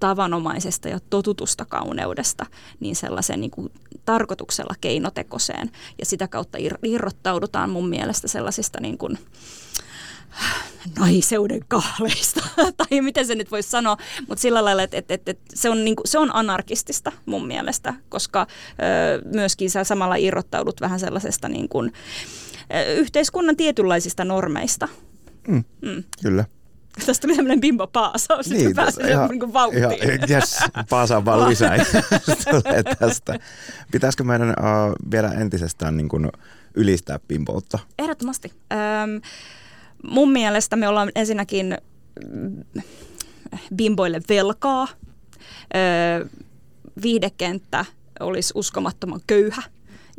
[0.00, 2.46] tavanomaisesta ja totutusta kauneudesta,
[2.80, 3.72] niin sellaisen niin kuin
[4.04, 5.70] tarkoituksella keinotekoseen.
[5.98, 9.18] Ja sitä kautta irrottaudutaan mun mielestä sellaisista niin kuin,
[10.98, 12.40] naiseuden kahleista,
[12.76, 13.96] tai miten se nyt voisi sanoa,
[14.28, 17.94] mutta sillä lailla, että, että, että se, on, niin kuin, se on anarkistista mun mielestä,
[18.08, 21.92] koska ö, myöskin sä samalla irrottaudut vähän sellaisesta niin kuin,
[22.74, 24.88] ö, yhteiskunnan tietynlaisista normeista.
[25.48, 26.04] Mm, mm.
[26.22, 26.44] Kyllä.
[27.06, 29.84] Tästä tuli tämmöinen bimbo paasaus, niin, että pääsin ihan, niin vauhtiin.
[29.84, 31.76] Ihan, yes, paasaa vaan lisää.
[32.50, 33.38] tulee tästä.
[33.90, 36.28] Pitäisikö meidän uh, vielä entisestään niin kuin
[36.74, 37.78] ylistää bimboutta?
[37.98, 38.52] Ehdottomasti.
[38.72, 39.20] Öm,
[40.10, 41.78] mun mielestä me ollaan ensinnäkin
[42.30, 42.62] mm,
[43.76, 44.88] bimboille velkaa.
[45.76, 46.26] Öö,
[47.02, 47.84] viidekenttä
[48.20, 49.62] olisi uskomattoman köyhä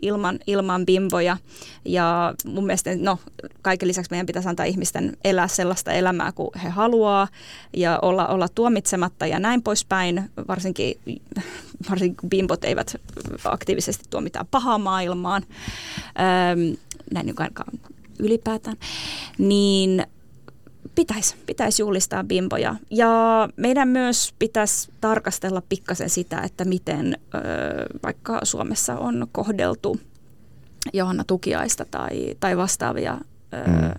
[0.01, 1.37] ilman, ilman bimboja.
[1.85, 3.19] Ja mun mielestä no,
[3.61, 7.27] kaiken lisäksi meidän pitäisi antaa ihmisten elää sellaista elämää kuin he haluaa
[7.73, 10.29] ja olla, olla tuomitsematta ja näin poispäin.
[10.47, 10.99] Varsinkin,
[11.89, 12.95] varsinkin bimbot eivät
[13.45, 15.43] aktiivisesti tuo mitään pahaa maailmaan.
[16.19, 16.75] Öö,
[17.13, 17.35] näin niin
[18.19, 18.77] ylipäätään,
[19.37, 20.05] niin
[20.95, 22.75] pitäisi, pitäisi juhlistaa bimboja.
[22.89, 23.09] Ja
[23.55, 27.39] meidän myös pitäisi tarkastella pikkasen sitä, että miten ö,
[28.03, 29.99] vaikka Suomessa on kohdeltu
[30.93, 33.17] Johanna Tukiaista tai, tai vastaavia
[33.53, 33.93] ö, mm.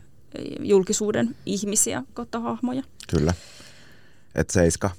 [0.61, 2.83] julkisuuden ihmisiä, kotahahmoja.
[3.11, 3.35] Kyllä.
[4.35, 4.91] Et seiska.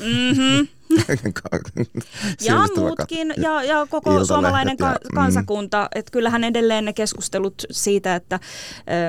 [0.00, 0.68] Mm-hmm.
[2.40, 5.14] ja muutkin, ja, ja koko suomalainen ka- mm.
[5.14, 5.88] kansakunta.
[5.94, 8.40] Että kyllähän edelleen ne keskustelut siitä, että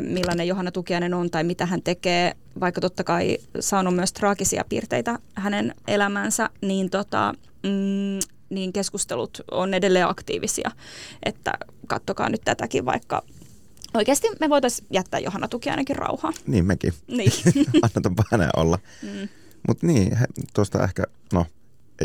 [0.02, 5.20] millainen Johanna Tukiainen on tai mitä hän tekee, vaikka totta kai saanut myös traagisia piirteitä
[5.36, 8.20] hänen elämänsä, niin, tota, mm,
[8.50, 10.72] niin keskustelut on edelleen aktiivisia.
[11.26, 11.52] Että
[11.88, 13.24] kattokaa nyt tätäkin, vaikka
[13.94, 16.34] Oikeasti me voitaisiin jättää Johanna Tukiainenkin rauhaan.
[16.48, 16.94] Niin mekin.
[17.08, 17.32] Niin.
[17.82, 18.80] Annetaan hänen olla.
[19.02, 19.30] Mm.
[19.68, 20.18] Mutta niin,
[20.54, 21.46] tuosta ehkä, no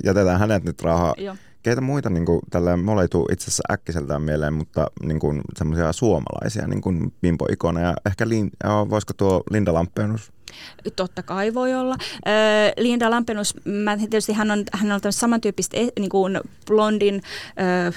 [0.05, 1.15] jätetään hänet nyt rahaa.
[1.19, 1.37] Joo.
[1.63, 5.41] Keitä muita, niin kuin, tällä, mulla ei tule itse asiassa äkkiseltään mieleen, mutta niin kuin,
[5.57, 7.95] semmoisia suomalaisia niin kuin bimbo-ikoneja.
[8.07, 8.51] Ehkä Lin,
[8.91, 10.33] voisiko tuo Linda Lampeenus
[10.97, 11.97] Totta kai voi olla.
[12.77, 17.23] Linda Lampenus, mä, tietysti hän on, hän on samantyyppistä e, niin kuin blondin
[17.89, 17.93] ö,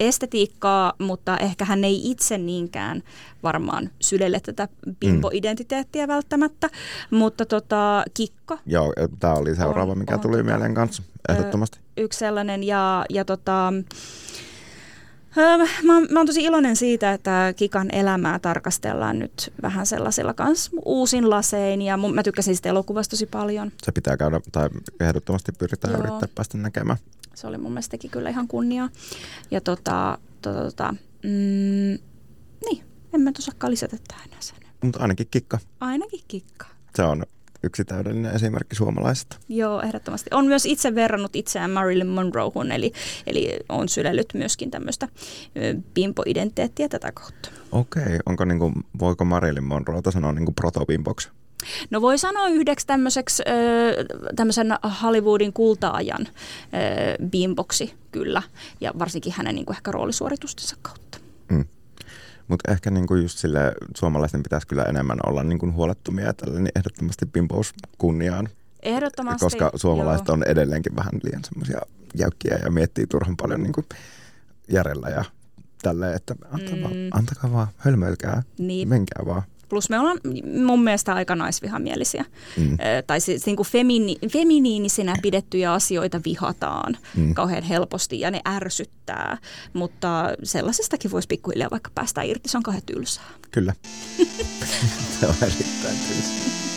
[0.00, 3.02] estetiikkaa, mutta ehkä hän ei itse niinkään
[3.42, 4.68] varmaan sydelle tätä
[5.00, 6.12] bimbo-identiteettiä mm.
[6.12, 6.70] välttämättä.
[7.10, 8.58] Mutta tota, Kikka.
[8.66, 11.78] Joo, tämä oli seuraava, mikä on, tuli tota, mieleen kanssa, ehdottomasti.
[11.96, 13.72] Yksi sellainen ja, ja tota,
[15.82, 20.70] mä, oon, mä oon tosi iloinen siitä, että Kikan elämää tarkastellaan nyt vähän sellaisilla kans
[20.84, 23.72] uusin lasein ja mun, mä tykkäsin sitä elokuvasta tosi paljon.
[23.82, 24.68] Se pitää käydä, tai
[25.00, 26.02] ehdottomasti pyritään Joo.
[26.02, 26.98] yrittää päästä näkemään.
[27.34, 28.88] Se oli mun mielestä kyllä ihan kunnia.
[29.50, 31.98] Ja tota, tota, tota mm,
[32.64, 34.56] niin, en mä tosakkaan lisätä tähän sen.
[34.82, 35.58] Mutta ainakin kikka.
[35.80, 36.66] Ainakin kikka.
[36.94, 37.26] Se on
[37.62, 39.36] yksi täydellinen esimerkki suomalaisesta.
[39.48, 40.30] Joo, ehdottomasti.
[40.32, 42.92] On myös itse verrannut itseään Marilyn Monroehun, eli,
[43.26, 45.08] eli on sylellyt myöskin tämmöistä
[45.94, 47.50] bimbo-identiteettiä tätä kautta.
[47.72, 51.28] Okei, onko niin kuin, voiko Marilyn Monroeta sanoa niin protobimboksi?
[51.90, 53.42] No voi sanoa yhdeksi tämmöiseksi
[54.36, 54.68] tämmöisen
[55.02, 56.28] Hollywoodin kultaajan
[57.30, 58.42] bimboksi kyllä,
[58.80, 61.18] ja varsinkin hänen niin kuin ehkä roolisuoritustensa kautta.
[61.50, 61.64] Mm.
[62.50, 67.26] Mutta ehkä niinku just sille suomalaisten pitäisi kyllä enemmän olla niinku huolettomia tälle, niin ehdottomasti
[67.26, 68.48] pimpous kunniaan.
[68.82, 69.44] Ehdottomasti.
[69.44, 70.34] Koska suomalaiset joo.
[70.34, 71.80] on edelleenkin vähän liian semmoisia
[72.18, 73.84] jäykkiä ja miettii turhan paljon niinku
[74.68, 75.24] järjellä ja
[75.82, 76.82] tälleen, että antakaa, mm.
[76.82, 78.88] vaan, antakaa vaan, hölmöilkää, niin.
[78.88, 79.42] menkää vaan.
[79.70, 80.20] Plus me ollaan
[80.64, 82.24] mun mielestä aika naisvihamielisiä.
[82.56, 82.78] Mm.
[83.06, 87.34] tai siis niin kuin femini, feminiinisinä pidettyjä asioita vihataan mm.
[87.34, 89.38] kauhean helposti ja ne ärsyttää.
[89.72, 93.24] Mutta sellaisestakin voisi pikkuhiljaa vaikka päästä irti, se on kauhean tylsää.
[93.50, 93.72] Kyllä.
[95.20, 96.70] se on erittäin tylsää.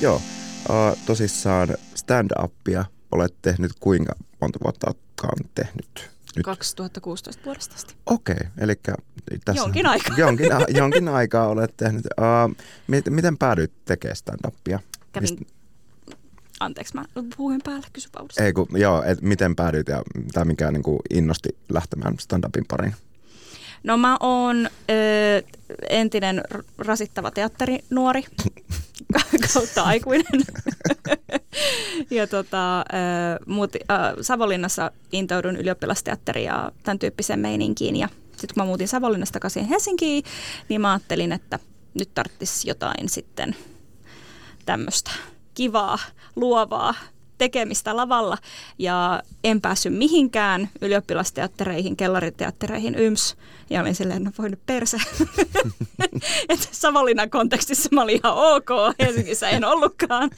[0.00, 6.10] Joo, uh, tosissaan stand-upia olet tehnyt kuinka monta vuotta oletkaan tehnyt?
[6.36, 6.44] Nyt.
[6.44, 7.94] 2016 vuodesta asti.
[8.06, 8.74] Okei, okay, eli
[9.44, 10.16] tässä jonkin aikaa.
[10.16, 12.04] Jonkin, jonkin aikaa olet tehnyt.
[12.06, 14.78] Uh, miten, miten päädyit tekemään stand-upia?
[15.12, 15.52] Kävin, Mist...
[16.60, 17.04] anteeksi, mä
[17.36, 18.42] puhuin päällä, kysy Paulista.
[18.42, 22.94] Ei kun, joo, et miten päädyit ja tämä mikä niin kuin innosti lähtemään stand-upin pariin?
[23.84, 25.42] No mä oon ö,
[25.88, 26.40] entinen
[26.78, 28.22] rasittava teatterinuori
[29.54, 30.42] kautta aikuinen.
[32.10, 32.84] ja tota,
[33.46, 37.96] muut, äh, Savonlinnassa intoudun ylioppilasteatteriin ja tämän tyyppiseen meininkiin.
[37.96, 40.24] Ja sitten kun mä muutin Savonlinnasta takaisin Helsinkiin,
[40.68, 41.58] niin mä ajattelin, että
[41.94, 43.56] nyt tarvitsisi jotain sitten
[44.66, 45.10] tämmöistä
[45.54, 45.98] kivaa,
[46.36, 46.94] luovaa
[47.42, 48.38] tekemistä lavalla
[48.78, 53.36] ja en päässyt mihinkään ylioppilasteattereihin, kellariteattereihin, yms.
[53.70, 54.96] Ja olin silleen, no voi nyt perse.
[56.48, 60.30] että Savonlinnan kontekstissa mä olin ihan ok, Helsingissä en ollutkaan.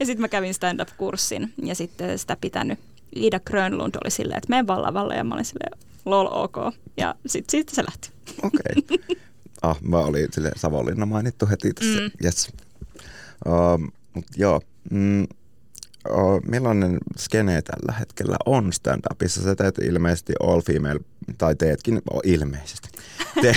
[0.00, 2.78] ja sitten mä kävin stand-up-kurssin ja sitten sitä pitänyt
[3.14, 6.56] Ida Grönlund oli silleen, että menen vaan lavalle ja mä olin silleen, lol ok.
[6.96, 8.10] Ja sitten siitä se lähti.
[8.42, 8.96] Okei.
[8.96, 9.16] Okay.
[9.62, 12.00] Ah, mä olin sille Savonlinna mainittu heti tässä.
[12.00, 12.10] Mm.
[12.24, 12.52] Yes.
[13.46, 14.60] Uh, mut joo.
[14.90, 15.26] Mm,
[16.48, 19.42] millainen skene tällä hetkellä on stand-upissa?
[19.42, 21.00] Sä teet ilmeisesti all female,
[21.38, 22.88] tai teetkin oh, ilmeisesti.
[23.42, 23.52] Te,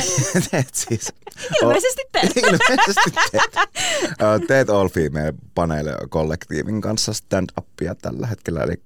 [0.51, 1.13] teet siis.
[1.62, 2.38] Ilmeisesti teet.
[2.47, 4.47] ilmeisesti teet.
[4.47, 8.63] teet all female panel-kollektiivin kanssa stand-upia tällä hetkellä.
[8.63, 8.81] Eli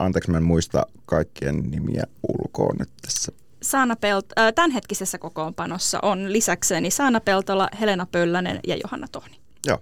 [0.00, 3.32] anteeksi, mä en muista kaikkien nimiä ulkoa nyt tässä
[3.64, 9.40] Saana Pelt- tämänhetkisessä kokoonpanossa on lisäkseni Saana Peltola, Helena Pöllänen ja Johanna Tohni.
[9.66, 9.78] Joo.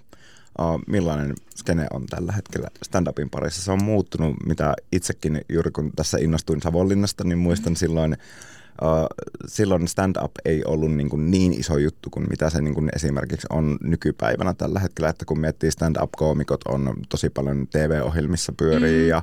[0.59, 3.63] Uh, millainen skene on tällä hetkellä stand-upin parissa?
[3.63, 8.17] Se on muuttunut, mitä itsekin juuri kun tässä innostuin Savonlinnasta, niin muistan silloin,
[8.83, 9.07] uh,
[9.47, 13.47] silloin stand-up ei ollut niin, kuin niin iso juttu kuin mitä se niin kuin esimerkiksi
[13.51, 19.09] on nykypäivänä tällä hetkellä, että kun miettii stand-up-koomikot on tosi paljon TV-ohjelmissa pyörii mm.
[19.09, 19.23] ja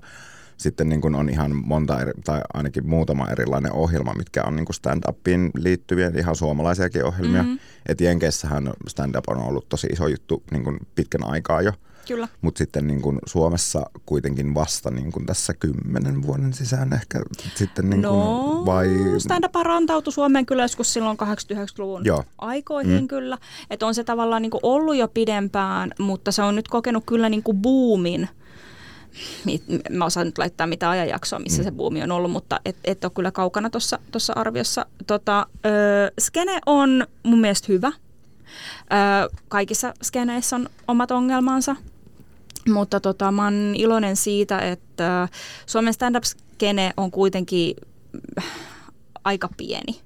[0.59, 4.65] sitten niin kuin on ihan monta eri, tai ainakin muutama erilainen ohjelma, mitkä on niin
[4.65, 7.43] kuin stand-upiin liittyviä, ihan suomalaisiakin ohjelmia.
[7.43, 7.59] Mm-hmm.
[7.85, 11.71] Et Jenkeissähän stand-up on ollut tosi iso juttu niin kuin pitkän aikaa jo.
[12.07, 12.27] Kyllä.
[12.41, 17.21] Mutta sitten niin kuin Suomessa kuitenkin vasta niin kuin tässä kymmenen vuoden sisään ehkä
[17.55, 18.89] sitten niin no, vai...
[19.17, 22.23] stand-up rantautui Suomeen kyllä joskus silloin 89-luvun Joo.
[22.37, 23.07] aikoihin mm.
[23.07, 23.37] kyllä.
[23.69, 27.29] Että on se tavallaan niin kuin ollut jo pidempään, mutta se on nyt kokenut kyllä
[27.29, 28.29] niin kuin boomin–
[29.89, 31.63] mä osaan nyt laittaa mitä ajanjaksoa, missä mm.
[31.63, 33.69] se buumi on ollut, mutta et, et ole kyllä kaukana
[34.11, 34.85] tuossa arviossa.
[35.07, 35.69] Tota, ö,
[36.19, 37.87] skene on mun mielestä hyvä.
[37.87, 41.75] Ö, kaikissa skeneissä on omat ongelmansa,
[42.73, 45.27] mutta tota, mä oon iloinen siitä, että
[45.65, 47.75] Suomen stand-up-skene on kuitenkin
[49.23, 50.01] aika pieni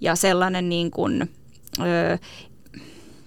[0.00, 1.30] ja sellainen niin kuin,
[1.80, 2.18] ö,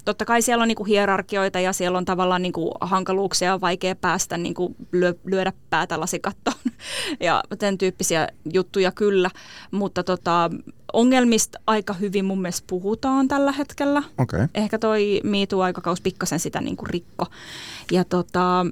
[0.05, 3.61] totta kai siellä on niin kuin hierarkioita ja siellä on tavallaan niin kuin hankaluuksia, on
[3.61, 4.75] vaikea päästä niin kuin
[5.25, 6.57] lyödä päätä lasikattoon
[7.19, 9.29] ja tämän tyyppisiä juttuja kyllä,
[9.71, 10.49] mutta tota,
[10.93, 14.03] ongelmista aika hyvin mun mielestä puhutaan tällä hetkellä.
[14.17, 14.47] Okay.
[14.55, 17.25] Ehkä toi MeToo-aikakaus pikkasen sitä niin kuin rikko.
[17.91, 18.65] Ja tota,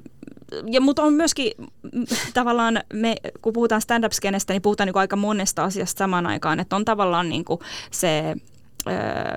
[0.66, 1.52] ja, mutta on myöskin
[2.34, 6.60] tavallaan, me, kun puhutaan stand-up-skenestä, niin puhutaan niin aika monesta asiasta samaan aikaan.
[6.60, 8.36] Että on tavallaan niin kuin se...
[8.86, 9.36] Öö,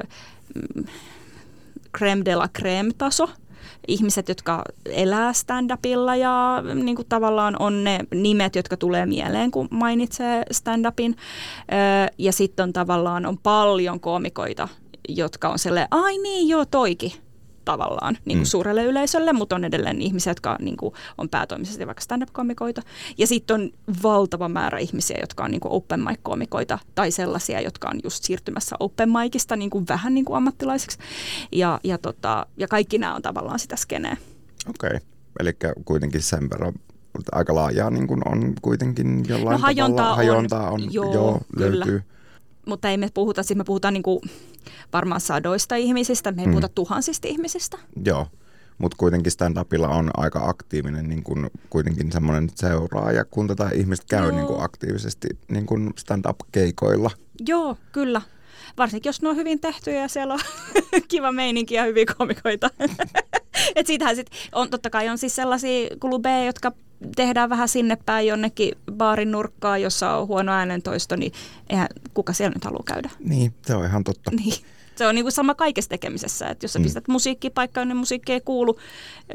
[1.98, 3.30] creme de la creme-taso,
[3.88, 9.68] ihmiset, jotka elää stand-upilla ja niin kuin tavallaan on ne nimet, jotka tulee mieleen, kun
[9.72, 11.16] mainitsee stand-upin.
[12.18, 14.68] Ja sitten on tavallaan on paljon koomikoita,
[15.10, 17.23] jotka on sellainen, ai niin joo, toiki
[17.66, 18.50] tavallaan niin kuin mm.
[18.50, 22.82] suurelle yleisölle, mutta on edelleen ihmisiä, jotka niin kuin, on päätoimisesti vaikka stand-up-komikoita.
[23.18, 23.72] Ja sitten on
[24.04, 28.76] valtava määrä ihmisiä, jotka on niin kuin open mic-komikoita tai sellaisia, jotka on just siirtymässä
[28.80, 30.98] open micista niin kuin vähän niin kuin ammattilaisiksi.
[31.52, 34.18] Ja, ja, tota, ja kaikki nämä on tavallaan sitä skeneä.
[34.70, 35.00] Okei, okay.
[35.40, 35.52] eli
[35.86, 36.74] kuitenkin sen verran
[37.32, 40.16] aika laajaa niin kuin on kuitenkin jollain no, hajontaa tavalla.
[40.16, 41.82] Hajontaa on, on joo, joo löytyy.
[41.82, 42.14] Kyllä
[42.66, 44.20] mutta ei me puhuta, siis me puhutaan niin kuin
[44.94, 46.52] varmaan sadoista ihmisistä, me ei mm.
[46.52, 47.78] puhuta tuhansista ihmisistä.
[48.06, 48.28] Joo,
[48.78, 54.32] mutta kuitenkin stand-upilla on aika aktiivinen niin kuin, kuitenkin semmoinen seuraaja, kun tätä ihmistä käy
[54.32, 57.12] niin kuin aktiivisesti niin kuin stand-up-keikoilla.
[57.48, 58.22] Joo, kyllä.
[58.78, 60.40] Varsinkin jos ne on hyvin tehtyjä ja siellä on
[61.08, 62.70] kiva meininki ja hyviä komikoita.
[63.76, 66.72] Et siitähän sit on, totta kai on siis sellaisia klubeja, jotka
[67.16, 71.32] tehdään vähän sinne päin jonnekin baarin nurkkaan, jossa on huono äänentoisto, niin
[71.70, 73.10] eihän kuka siellä nyt halua käydä.
[73.20, 74.32] Niin, se on ihan totta.
[74.44, 74.54] Niin.
[74.96, 76.84] Se on niin kuin sama kaikessa tekemisessä, että jos sä mm.
[76.84, 78.80] pistät musiikkipaikkaan, niin musiikki ei kuulu,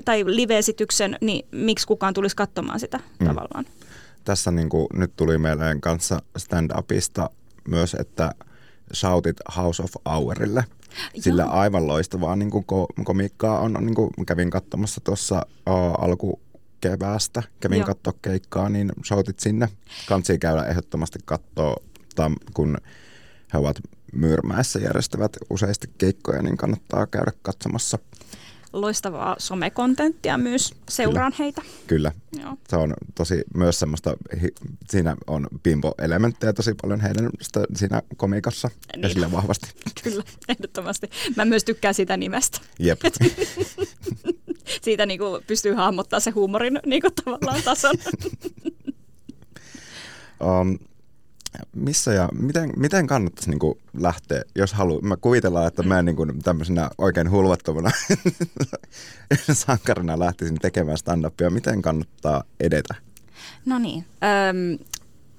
[0.05, 3.27] tai live-esityksen, niin miksi kukaan tulisi katsomaan sitä mm.
[3.27, 3.65] tavallaan?
[4.25, 7.31] Tässä niin kuin, nyt tuli meidän kanssa stand-upista
[7.69, 8.35] myös, että
[8.95, 10.65] shoutit House of Hourille.
[11.21, 11.53] Sillä Joo.
[11.53, 12.65] aivan loistavaa niin kuin
[13.05, 15.47] komiikkaa on, niin kuin kävin katsomassa tuossa
[15.99, 16.41] alku
[16.81, 17.43] keväästä.
[17.61, 19.69] Kävin katsoa keikkaa, niin shoutit sinne.
[20.09, 21.77] Kansi käydä ehdottomasti katsoa,
[22.55, 22.77] kun
[23.53, 23.77] he ovat
[24.13, 27.99] Myyrmäessä järjestävät useasti keikkoja, niin kannattaa käydä katsomassa.
[28.73, 30.75] loistavaa somekontenttia myös.
[30.89, 31.45] Seuraan Kyllä.
[31.45, 31.63] heitä.
[31.87, 32.57] Kyllä, Joo.
[32.69, 34.17] se on tosi myös semmoista,
[34.91, 37.31] siinä on bimbo-elementtejä tosi paljon heidän
[37.77, 39.05] siinä komikassa Niin.
[39.07, 39.69] esille vahvasti.
[40.03, 41.11] Kyllä, ehdottomasti.
[41.37, 42.61] Mä myös tykkään sitä nimestä.
[42.79, 43.01] Jep.
[44.83, 47.95] Siitä niin kuin pystyy hahmottaa se huumorin niin kuin tavallaan tason.
[50.41, 50.79] Um,
[51.75, 55.01] missä ja miten, miten kannattaisi niin kuin lähteä, jos haluaa?
[55.01, 57.91] Mä kuvitellaan, että mä niin kuin tämmöisenä oikein hulvattomana
[59.53, 61.51] sankarina lähtisin tekemään stand-upia.
[61.51, 62.95] Miten kannattaa edetä?
[63.67, 64.05] No niin.
[64.49, 64.79] Öm,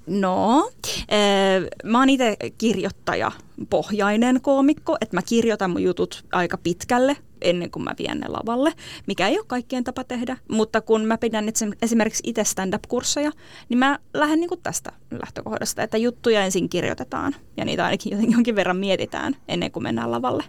[0.06, 3.32] no, ö, mä oon itse kirjoittaja
[3.70, 8.72] pohjainen koomikko, että mä kirjoitan mun jutut aika pitkälle ennen kuin mä vien ne lavalle,
[9.06, 10.36] mikä ei ole kaikkien tapa tehdä.
[10.50, 11.44] Mutta kun mä pidän
[11.82, 13.32] esimerkiksi itse stand-up-kursseja,
[13.68, 18.56] niin mä lähden niinku tästä lähtökohdasta, että juttuja ensin kirjoitetaan ja niitä ainakin joten- jonkin
[18.56, 20.44] verran mietitään ennen kuin mennään lavalle.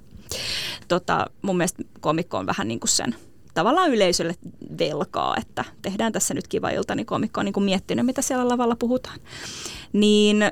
[0.88, 3.16] Tota, mun mielestä komikko on vähän niin kuin sen
[3.54, 4.36] tavallaan yleisölle
[4.80, 8.48] velkaa, että tehdään tässä nyt kiva ilta, niin komikko on niin kuin miettinyt, mitä siellä
[8.48, 9.20] lavalla puhutaan.
[9.94, 10.50] Niin ö,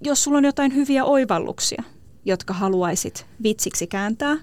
[0.00, 1.82] jos sulla on jotain hyviä oivalluksia,
[2.24, 4.36] jotka haluaisit vitsiksi kääntää,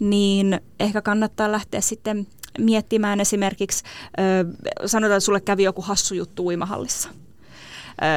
[0.00, 2.26] niin ehkä kannattaa lähteä sitten
[2.58, 3.84] miettimään esimerkiksi,
[4.86, 7.08] sanotaan, että sulle kävi joku hassu juttu uimahallissa.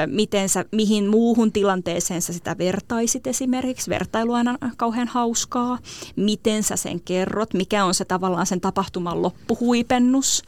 [0.08, 3.90] Miten sä, mihin muuhun tilanteeseen sä sitä vertaisit esimerkiksi.
[3.90, 5.80] Vertailu aina kauhean hauskaa.
[6.16, 10.44] Miten sä sen kerrot, mikä on se tavallaan sen tapahtuman loppuhuipennus.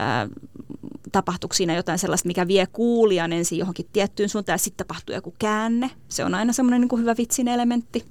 [0.00, 0.28] Ö,
[1.12, 5.34] tapahtuuko siinä jotain sellaista, mikä vie kuulijan ensin johonkin tiettyyn suuntaan ja sitten tapahtuu joku
[5.38, 5.90] käänne.
[6.08, 8.04] Se on aina semmoinen niin hyvä vitsin elementti.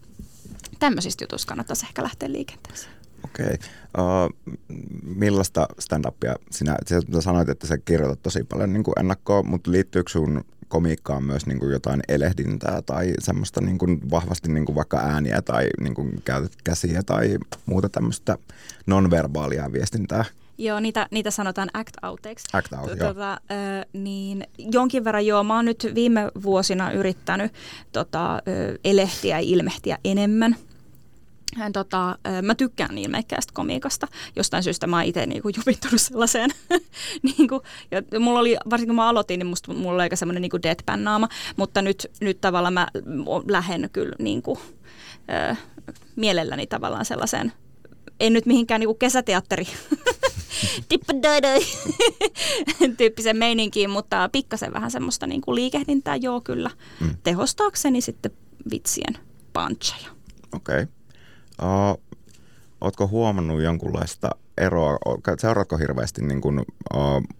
[0.79, 2.93] Tämmöisistä jutuista kannattaisi ehkä lähteä liikenteeseen.
[3.25, 3.45] Okei.
[3.45, 3.57] Okay.
[3.97, 4.55] Uh,
[5.03, 10.11] millaista stand-upia sinä, sä sanoit, että sä kirjoitat tosi paljon niin kuin ennakkoon, mutta liittyykö
[10.11, 14.97] sun komiikkaan myös niin kuin jotain elehdintää tai semmoista niin kuin vahvasti niin kuin vaikka
[14.97, 16.23] ääniä tai niin kuin
[16.63, 18.37] käsiä tai muuta tämmöistä
[18.85, 20.25] nonverbaalia viestintää?
[20.57, 22.43] Joo, niitä, niitä sanotaan act-outeiksi.
[22.53, 23.13] Act out, joo.
[23.13, 27.53] tota, ö, niin jonkin verran joo, mä oon nyt viime vuosina yrittänyt
[27.91, 30.55] tota, ö, elehtiä ja ilmehtiä enemmän.
[31.55, 34.07] Hän, Tota, mä tykkään ilmeikkäästä komiikasta.
[34.35, 36.49] Jostain syystä mä oon itse niinku jupittunut sellaiseen.
[37.23, 40.61] niinku, ja mulla oli, varsinkin kun mä aloitin, niin musta, mulla oli aika semmoinen niinku
[40.63, 41.29] deadpan-naama.
[41.55, 42.87] Mutta nyt, nyt tavallaan mä
[43.49, 44.59] lähden kyllä niinku,
[45.51, 45.55] ö,
[46.15, 47.53] mielelläni tavallaan sellaiseen,
[48.19, 49.67] en nyt mihinkään niinku kesäteatteri
[52.97, 56.69] tyyppisen meininkiin, mutta pikkasen vähän semmoista niinku liikehdintää, joo kyllä,
[57.01, 57.09] Mm.
[57.23, 58.31] tehostaakseni sitten
[58.71, 59.17] vitsien
[59.53, 60.09] puncheja.
[60.55, 60.81] Okei.
[60.81, 60.87] Okay.
[61.63, 62.01] Uh,
[62.81, 64.97] ootko huomannut jonkunlaista eroa,
[65.39, 66.65] seuraatko hirveästi niin kuin, uh,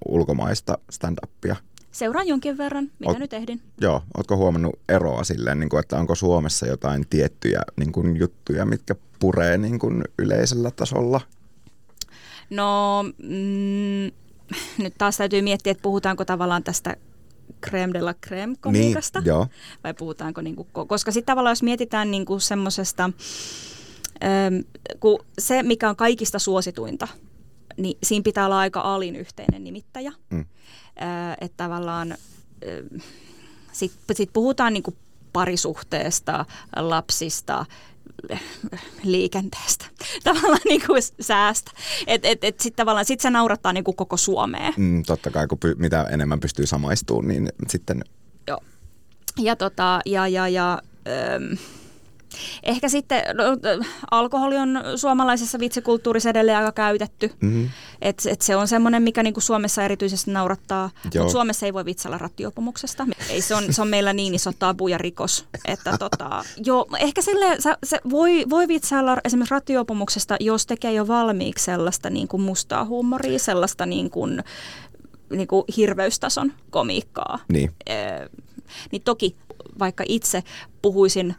[0.07, 1.55] ulkomaista stand-upia?
[1.91, 3.61] Seuraan jonkin verran, mitä Oot- nyt ehdin.
[3.81, 8.65] Joo, ootko huomannut eroa silleen, niin kuin, että onko Suomessa jotain tiettyjä niin kuin, juttuja,
[8.65, 11.21] mitkä puree niin kuin, yleisellä tasolla?
[12.49, 14.11] No, mm,
[14.83, 16.95] nyt taas täytyy miettiä, että puhutaanko tavallaan tästä
[17.65, 19.19] creme de la creme komiikasta.
[19.19, 19.47] Niin, joo.
[19.83, 23.09] vai puhutaanko, niin kuin, koska sitten tavallaan jos mietitään niin kuin semmoisesta,
[24.99, 27.07] kun se mikä on kaikista suosituinta,
[27.77, 30.13] niin siinä pitää olla aika alin yhteinen nimittäjä.
[30.29, 30.45] Mm.
[31.41, 32.15] Että tavallaan
[33.71, 34.95] sitten sit puhutaan niin kuin
[35.33, 37.65] parisuhteesta, lapsista,
[39.03, 39.85] liikenteestä,
[40.23, 41.71] tavallaan niin kuin säästä.
[42.07, 44.73] Että et, et sitten tavallaan sit se naurattaa niin kuin koko Suomea.
[44.77, 48.03] Mm, totta kai, kun py, mitä enemmän pystyy samaistumaan, niin sitten
[48.47, 48.59] Joo.
[49.37, 50.81] Ja, tota, ja, ja, ja
[51.35, 51.57] öm,
[52.63, 53.43] ehkä sitten no,
[54.11, 57.31] alkoholi on suomalaisessa vitsikulttuurissa edelleen aika käytetty.
[57.41, 57.69] mm,
[58.01, 62.17] Et, et se on semmoinen, mikä niinku Suomessa erityisesti naurattaa, mutta Suomessa ei voi vitsellä
[62.17, 63.07] rattiopumuksesta.
[63.29, 67.21] Ei, se, on, se on meillä niin iso tabu ja rikos, että tota, joo, ehkä
[67.21, 72.41] sille, se, se voi, voi vitsailla esimerkiksi rattiopumuksesta, jos tekee jo valmiiksi sellaista niin kuin
[72.41, 74.43] mustaa huumoria, sellaista niin kuin,
[75.29, 77.39] niin kuin hirveystason komiikkaa.
[77.51, 77.71] niin.
[77.89, 78.29] Ö,
[78.91, 79.35] niin toki
[79.79, 80.43] vaikka itse
[80.81, 81.35] puhuisin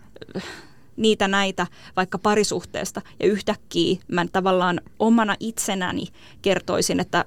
[0.97, 1.67] niitä näitä
[1.97, 6.07] vaikka parisuhteesta ja yhtäkkiä mä tavallaan omana itsenäni
[6.43, 7.25] kertoisin, että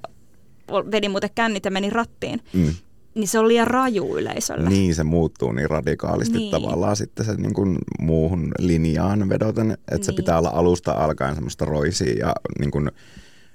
[0.92, 2.74] vedin muuten kännit ja menin rattiin, Mm.
[3.16, 4.70] niin se on liian raju yleisölle.
[4.70, 6.52] Niin, se muuttuu niin radikaalisti Niin.
[6.52, 10.16] tavallaan sitten se niin kuin muuhun linjaan vedoten, että se Niin.
[10.16, 12.92] pitää olla alusta alkaen semmoista roisia ja niin kuin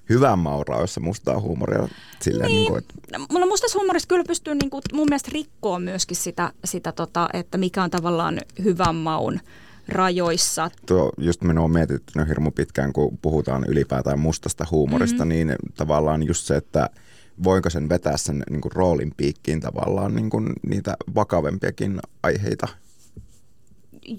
[0.08, 1.88] hyvän mauraoissa mustaa huumoria
[2.22, 2.56] silleen, niin.
[2.56, 2.94] Niin kuin, että
[3.32, 7.58] Mulla mustas huumorista kyllä pystyy niin kuin, mun mielestä rikkoa myöskin sitä, sitä tota, että
[7.58, 9.40] mikä on tavallaan hyvän maun
[9.88, 10.70] rajoissa.
[10.86, 15.28] tuo just minua on mietitty hirmu pitkään, kun puhutaan ylipäätään mustasta huumorista, mm-hmm.
[15.28, 16.90] niin tavallaan just se, että
[17.44, 22.68] voinko sen vetää sen niin kuin roolin piikkiin tavallaan niin kuin niitä vakavempiakin aiheita.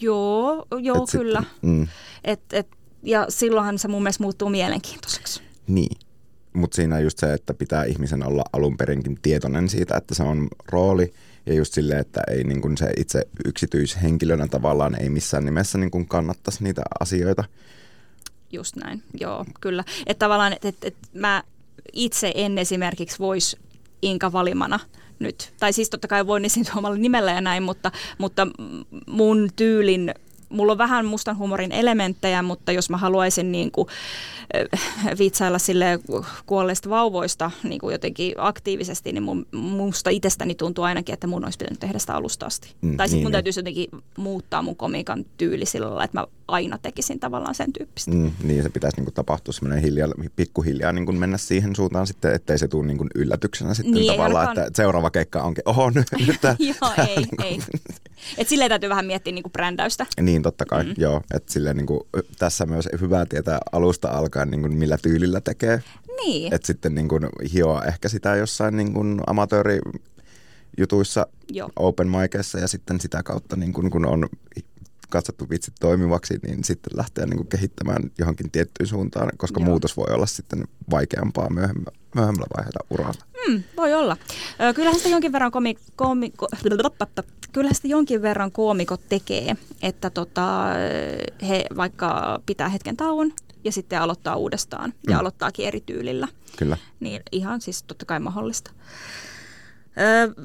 [0.01, 1.43] Joo, joo Et sit- kyllä.
[1.61, 1.87] Mm,
[2.23, 2.67] Et, et,
[3.03, 5.41] ja silloinhan se mun mielestä muuttuu mielenkiintoiseksi.
[5.67, 5.97] Niin.
[6.53, 10.47] Mutta siinä just se, että pitää ihmisen olla alun perinkin tietoinen siitä, että se on
[10.71, 11.13] rooli.
[11.45, 15.91] Ja just silleen, että ei niin kuin se itse yksityishenkilönä tavallaan ei missään nimessä niin
[15.91, 17.43] kuin kannattaisi niitä asioita.
[18.51, 19.83] Just näin, joo, kyllä.
[20.05, 21.43] Että tavallaan, että et, et mä
[21.93, 23.57] itse en esimerkiksi voisi
[24.01, 24.79] Inka valimana
[25.19, 28.47] nyt, tai siis totta kai voin esiintyä omalla nimellä ja näin, mutta, mutta
[29.07, 30.13] mun tyylin
[30.55, 33.87] mulla on vähän mustan huumorin elementtejä, mutta jos mä haluaisin niin kuin,
[35.19, 35.99] vitsailla sille
[36.45, 41.57] kuolleista vauvoista niin kuin jotenkin aktiivisesti, niin mun, musta itsestäni tuntuu ainakin, että mun olisi
[41.57, 42.75] pitänyt tehdä sitä alusta asti.
[42.81, 43.31] Mm, tai sitten niin, mun niin.
[43.31, 43.87] täytyisi jotenkin
[44.17, 48.11] muuttaa mun komiikan tyyli sillä lailla, että mä aina tekisin tavallaan sen tyyppistä.
[48.11, 52.07] Mm, niin, se pitäisi niin kuin tapahtua semmoinen hiljaa, pikkuhiljaa niin kuin mennä siihen suuntaan
[52.07, 55.89] sitten, ettei se tule niin kuin yllätyksenä sitten niin, tavallaan, että seuraava keikka onkin, oho
[55.89, 56.07] nyt.
[56.27, 57.59] nyt Joo, ei, ei.
[58.37, 60.05] Et silleen täytyy vähän miettiä niin kuin brändäystä.
[60.21, 60.93] Niin, totta kai, mm.
[60.97, 61.21] joo.
[61.33, 61.99] Että silleen niin kuin,
[62.39, 65.83] tässä myös hyvä tietää alusta alkaen, niin kuin millä tyylillä tekee.
[66.25, 66.53] Niin.
[66.53, 69.79] Että sitten niin kuin, hioa ehkä sitä jossain niin kuin amatööri
[70.77, 71.69] jutuissa Joo.
[71.75, 74.29] open micissa ja sitten sitä kautta niin kun, kun on
[75.09, 79.65] katsottu vitsit toimivaksi, niin sitten lähteä niin kuin kehittämään johonkin tiettyyn suuntaan, koska Joo.
[79.65, 83.25] muutos voi olla sitten vaikeampaa myöhemmällä, myöhemmällä vaiheella uralla.
[83.47, 84.17] Mm, voi olla.
[84.75, 86.33] Kyllähän sitä jonkin verran komi, komi,
[87.51, 90.65] kyllähän sitä jonkin verran koomikot tekee, että tota,
[91.47, 93.33] he vaikka pitää hetken tauon
[93.63, 95.19] ja sitten aloittaa uudestaan ja mm.
[95.19, 96.27] aloittaakin eri tyylillä.
[96.57, 96.77] Kyllä.
[96.99, 98.71] Niin ihan siis totta kai mahdollista.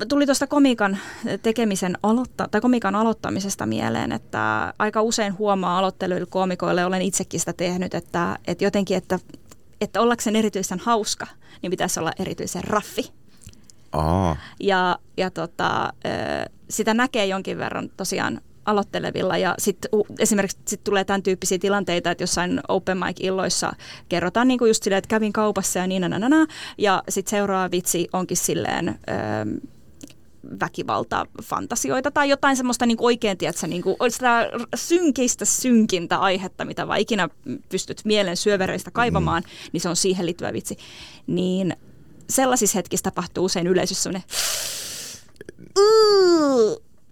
[0.09, 0.99] Tuli tuosta komikan
[1.43, 7.53] tekemisen aloitta- tai komikan aloittamisesta mieleen, että aika usein huomaa aloitteluilla komikoille, olen itsekin sitä
[7.53, 9.19] tehnyt, että, että jotenkin, että,
[9.81, 11.27] että ollakseen erityisen hauska,
[11.63, 13.13] niin pitäisi olla erityisen raffi.
[13.93, 14.37] Aa.
[14.61, 15.93] Ja, ja tota,
[16.71, 18.41] sitä näkee jonkin verran tosiaan
[18.71, 23.73] aloittelevilla ja sitten esimerkiksi sit tulee tämän tyyppisiä tilanteita, että jossain open mic-illoissa
[24.09, 26.47] kerrotaan niin kuin just silleen, että kävin kaupassa ja niin nanana,
[26.79, 28.89] ja sitten seuraava vitsi onkin silleen...
[28.89, 29.61] Öö,
[30.61, 37.01] väkivalta-fantasioita tai jotain semmoista niin oikein, tiedätkö, niin kuin, sitä synkeistä synkintä aihetta, mitä vaan
[37.01, 37.29] ikinä
[37.69, 39.71] pystyt mielen syövereistä kaivamaan, mm.
[39.73, 40.77] niin se on siihen liittyvä vitsi.
[41.27, 41.77] Niin
[42.31, 44.29] sellaisissa hetkissä tapahtuu usein yleisössä semmoinen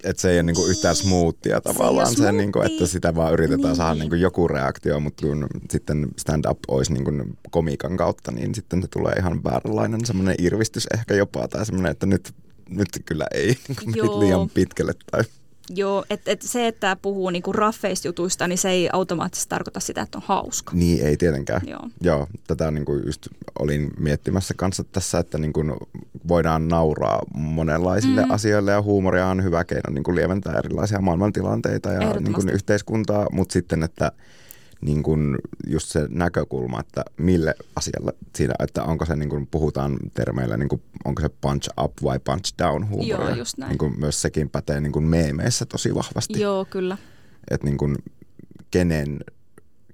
[0.05, 3.63] että se ei ole niinku yhtään smoothia tavallaan, se, se niinku, että sitä vaan yritetään
[3.63, 3.77] niin.
[3.77, 7.13] saada niinku joku reaktio, mutta kun sitten stand-up olisi niinku
[7.51, 12.07] komiikan kautta, niin sitten se tulee ihan vääränlainen semmoinen irvistys ehkä jopa, tai semmoinen, että
[12.07, 12.35] nyt,
[12.69, 15.23] nyt kyllä ei niinku liian pitkälle tai
[15.75, 20.03] Joo, että et se, että puhuu niinku raffeista jutuista, niin se ei automaattisesti tarkoita sitä,
[20.03, 20.73] että on hauska.
[20.75, 21.61] Niin, ei tietenkään.
[21.67, 25.61] Joo, Joo tätä niinku just olin miettimässä kanssa tässä, että niinku
[26.29, 28.31] voidaan nauraa monenlaisille mm.
[28.31, 33.83] asioille ja huumoria on hyvä keino niinku lieventää erilaisia maailmantilanteita ja niinku yhteiskuntaa, mutta sitten,
[33.83, 34.13] että–
[34.81, 39.99] niin kuin just se näkökulma, että mille asialle siinä, että onko se niin kuin puhutaan
[40.15, 43.29] termeillä, niin kuin, onko se punch up vai punch down huumoria.
[43.29, 43.69] Joo, just näin.
[43.69, 46.41] Niin kuin myös sekin pätee niin kuin meemeissä tosi vahvasti.
[46.41, 46.97] Joo, kyllä.
[47.51, 47.97] Että niin kuin
[48.71, 49.21] kenen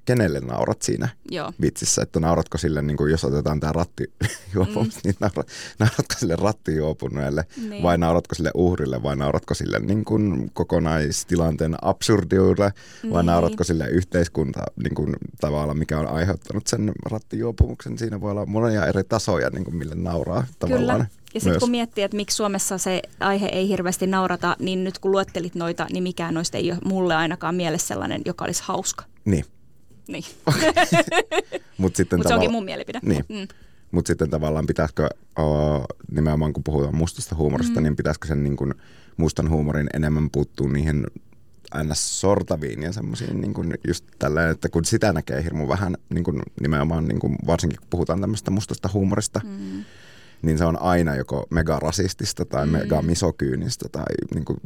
[0.05, 1.53] kenelle naurat siinä Joo.
[1.61, 4.91] vitsissä, että nauratko sille, niin kuin jos otetaan tämä rattijuopu, mm.
[5.05, 5.49] niin naurat,
[5.79, 7.83] nauratko sille rattijuopuneelle niin.
[7.83, 13.13] vai nauratko sille uhrille vai nauratko sille niin kuin kokonaistilanteen absurdiudelle niin.
[13.13, 17.99] vai nauratko sille yhteiskunta niin kuin tavalla, mikä on aiheuttanut sen rattijuopumuksen.
[17.99, 20.99] Siinä voi olla monia eri tasoja, niin kuin mille nauraa tavallaan.
[20.99, 21.25] Kyllä.
[21.35, 25.13] Ja sitten kun miettii, että miksi Suomessa se aihe ei hirveästi naurata, niin nyt kun
[25.13, 29.05] luettelit noita, niin mikään noista ei ole mulle ainakaan mielessä sellainen, joka olisi hauska.
[29.25, 29.45] Niin.
[30.09, 30.25] Niin.
[30.47, 32.29] Mutta Mut tavalla...
[32.29, 33.01] se onkin mun mielipide.
[33.03, 33.25] Niin.
[33.29, 33.49] Mm.
[33.91, 37.85] Mutta sitten tavallaan pitäisikö, uh, nimenomaan kun puhutaan mustasta huumorista, mm.
[37.85, 38.75] niin pitäisikö sen niin kun
[39.17, 41.07] mustan huumorin enemmän puuttua niihin
[41.83, 42.21] ns.
[42.21, 46.43] sortaviin ja semmoisiin niin kuin just tällä, että kun sitä näkee hirmu vähän niin kuin
[46.61, 49.85] nimenomaan niin kuin varsinkin kun puhutaan tämmöistä mustasta huumorista, mm.
[50.43, 52.73] niin se on aina joko mega rasistista tai mm.
[52.73, 54.59] mega misokyynistä tai niin kuin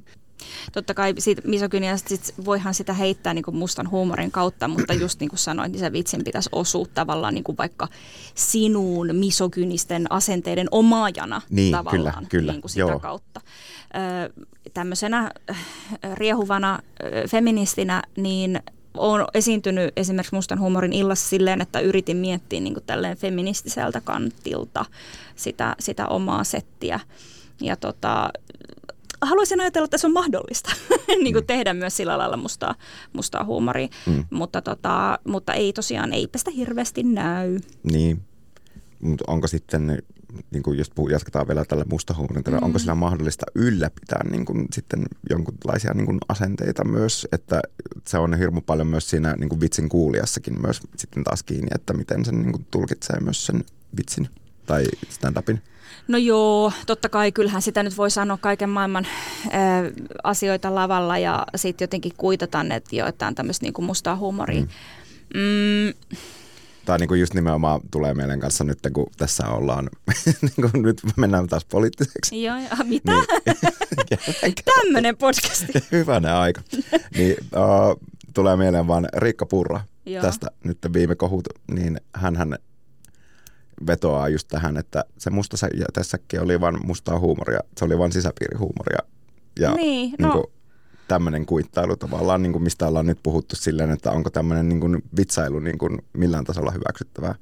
[0.73, 5.21] totta kai siitä misogyniasta sit voihan sitä heittää niin kuin mustan huumorin kautta, mutta just
[5.21, 7.89] niin kuin sanoit, niin se vitsin pitäisi osua tavallaan niin kuin vaikka
[8.35, 12.53] sinuun misogynisten asenteiden omaajana niin, tavallaan kyllä, kyllä.
[12.53, 12.99] Niin kuin sitä Joo.
[12.99, 13.41] kautta.
[13.95, 15.31] Ö, tämmöisenä
[16.15, 16.79] riehuvana
[17.31, 18.61] feministinä, niin
[18.99, 24.85] olen esiintynyt esimerkiksi mustan huumorin illassa silleen, että yritin miettiä niin kuin tälleen feministiseltä kantilta
[25.37, 27.01] sitä, sitä omaa settiä.
[27.61, 28.31] Ja tota,
[29.23, 30.71] haluaisin ajatella, että se on mahdollista
[31.23, 31.47] niin kuin mm.
[31.47, 32.75] tehdä myös sillä lailla mustaa,
[33.13, 34.25] mustaa huumoria, mm.
[34.31, 37.59] mutta, tota, mutta ei tosiaan, eipä sitä hirveästi näy.
[37.83, 38.23] Niin,
[39.01, 40.03] mutta onko sitten
[40.51, 42.65] niin kuin just puh- jatketaan vielä tällä mustahuumorilla, mm.
[42.65, 47.61] onko sillä mahdollista ylläpitää niin kuin sitten jonkinlaisia niin kuin asenteita myös, että
[48.07, 51.93] se on hirmu paljon myös siinä niin kuin vitsin kuulijassakin myös sitten taas kiinni, että
[51.93, 53.65] miten sen niin kuin tulkitsee myös sen
[53.97, 54.29] vitsin
[54.67, 55.63] tai stand-upin.
[56.09, 59.07] No joo, totta kai kyllähän sitä nyt voi sanoa kaiken maailman
[59.51, 59.83] ää,
[60.25, 64.61] asioita lavalla ja sitten jotenkin kuitata ne joitain tämmöistä niinku mustaa huumoria.
[64.61, 64.69] Mm.
[65.35, 65.93] Mm,
[66.85, 69.91] tai niin kuin just nimenomaan tulee meidän kanssa nyt, kun tässä ollaan,
[70.43, 72.43] niin kuin nyt mennään taas poliittiseksi.
[72.43, 73.13] Joo, ja mitä?
[73.13, 75.65] Niin, Tämmöinen podcast.
[75.93, 76.61] Hyvänen aika.
[77.17, 80.23] Niin, uh, tulee mieleen vaan Riikka Purra Joo.
[80.23, 82.37] tästä nyt viime kohut, niin hän
[83.87, 85.57] vetoaa just tähän, että se musta
[85.93, 88.99] tässäkin oli vain mustaa huumoria, se oli vain sisäpiirihuumoria.
[89.61, 90.29] Ja niin, no.
[90.29, 90.53] niin kuin,
[91.09, 95.03] tämmöinen kuittailu tavallaan, niin kuin mistä ollaan nyt puhuttu silleen, että onko tämmöinen niin kuin
[95.17, 97.35] vitsailu niin kuin millään tasolla hyväksyttävää.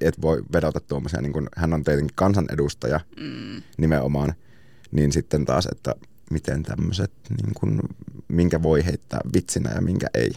[0.00, 3.62] Et voi vedota tuommoisia, niin kuin, hän on tietenkin kansanedustaja mm.
[3.78, 4.34] nimenomaan,
[4.90, 5.94] niin sitten taas, että
[6.30, 7.80] miten tämmöiset, niin kuin,
[8.28, 10.30] minkä voi heittää vitsinä ja minkä ei.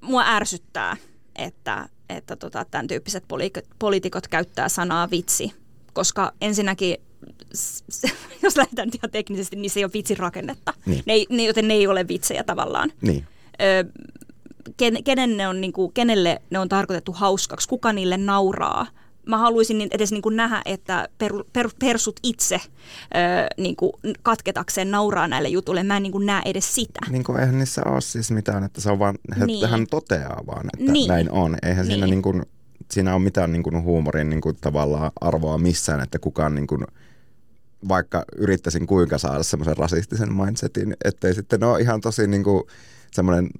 [0.00, 0.96] Mua ärsyttää,
[1.36, 3.24] että, että tota, tämän tyyppiset
[3.78, 5.52] poliitikot käyttää sanaa vitsi,
[5.92, 6.96] koska ensinnäkin
[8.42, 10.74] jos lähdetään ihan teknisesti, niin se ei ole vitsin rakennetta.
[10.86, 11.02] Niin.
[11.06, 12.92] Ne ei, ne, joten ne ei ole vitsejä tavallaan.
[13.00, 13.26] Niin.
[13.62, 13.84] Ö,
[14.76, 18.86] ken, kenen ne on, niin kuin, kenelle ne on tarkoitettu hauskaksi, kuka niille nauraa.
[19.26, 22.68] Mä haluaisin niin edes niin kuin nähdä, että per, per, persut itse ö,
[23.58, 25.82] niin kuin katketakseen nauraa näille jutuille.
[25.82, 27.00] Mä en niin kuin näe edes sitä.
[27.10, 29.68] Niin kuin eihän niissä ole siis mitään, että se on vaan, niin.
[29.68, 31.08] hän toteaa vaan, että niin.
[31.08, 31.56] näin on.
[31.62, 31.94] Eihän niin.
[31.94, 32.42] siinä, niin kuin,
[32.90, 36.84] siinä ole mitään niin kuin huumorin niin kuin tavallaan arvoa missään, että kukaan niin kuin–
[37.88, 42.62] vaikka yrittäisin kuinka saada semmoisen rasistisen mindsetin, ettei sitten ole ihan tosi niin kuin
[43.12, 43.50] semmoinen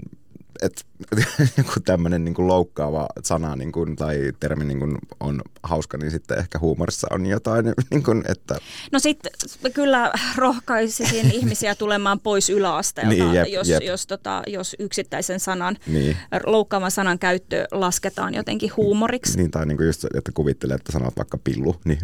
[0.62, 0.83] että
[1.59, 6.11] joku tämmöinen niin kuin loukkaava sana niin kuin, tai termi niin kuin on hauska, niin
[6.11, 7.64] sitten ehkä huumorissa on jotain.
[7.90, 8.57] Niin kuin, että...
[8.92, 9.32] No sitten
[9.74, 13.82] kyllä rohkaisisin ihmisiä tulemaan pois yläasteelta, niin, jep, jos, jep.
[13.82, 16.16] Jos, tota, jos yksittäisen sanan, niin.
[16.46, 19.36] loukkaavan sanan käyttö lasketaan jotenkin huumoriksi.
[19.36, 21.98] Niin, tai niin kuin just, että kuvittelee, että sanot vaikka pillu, niin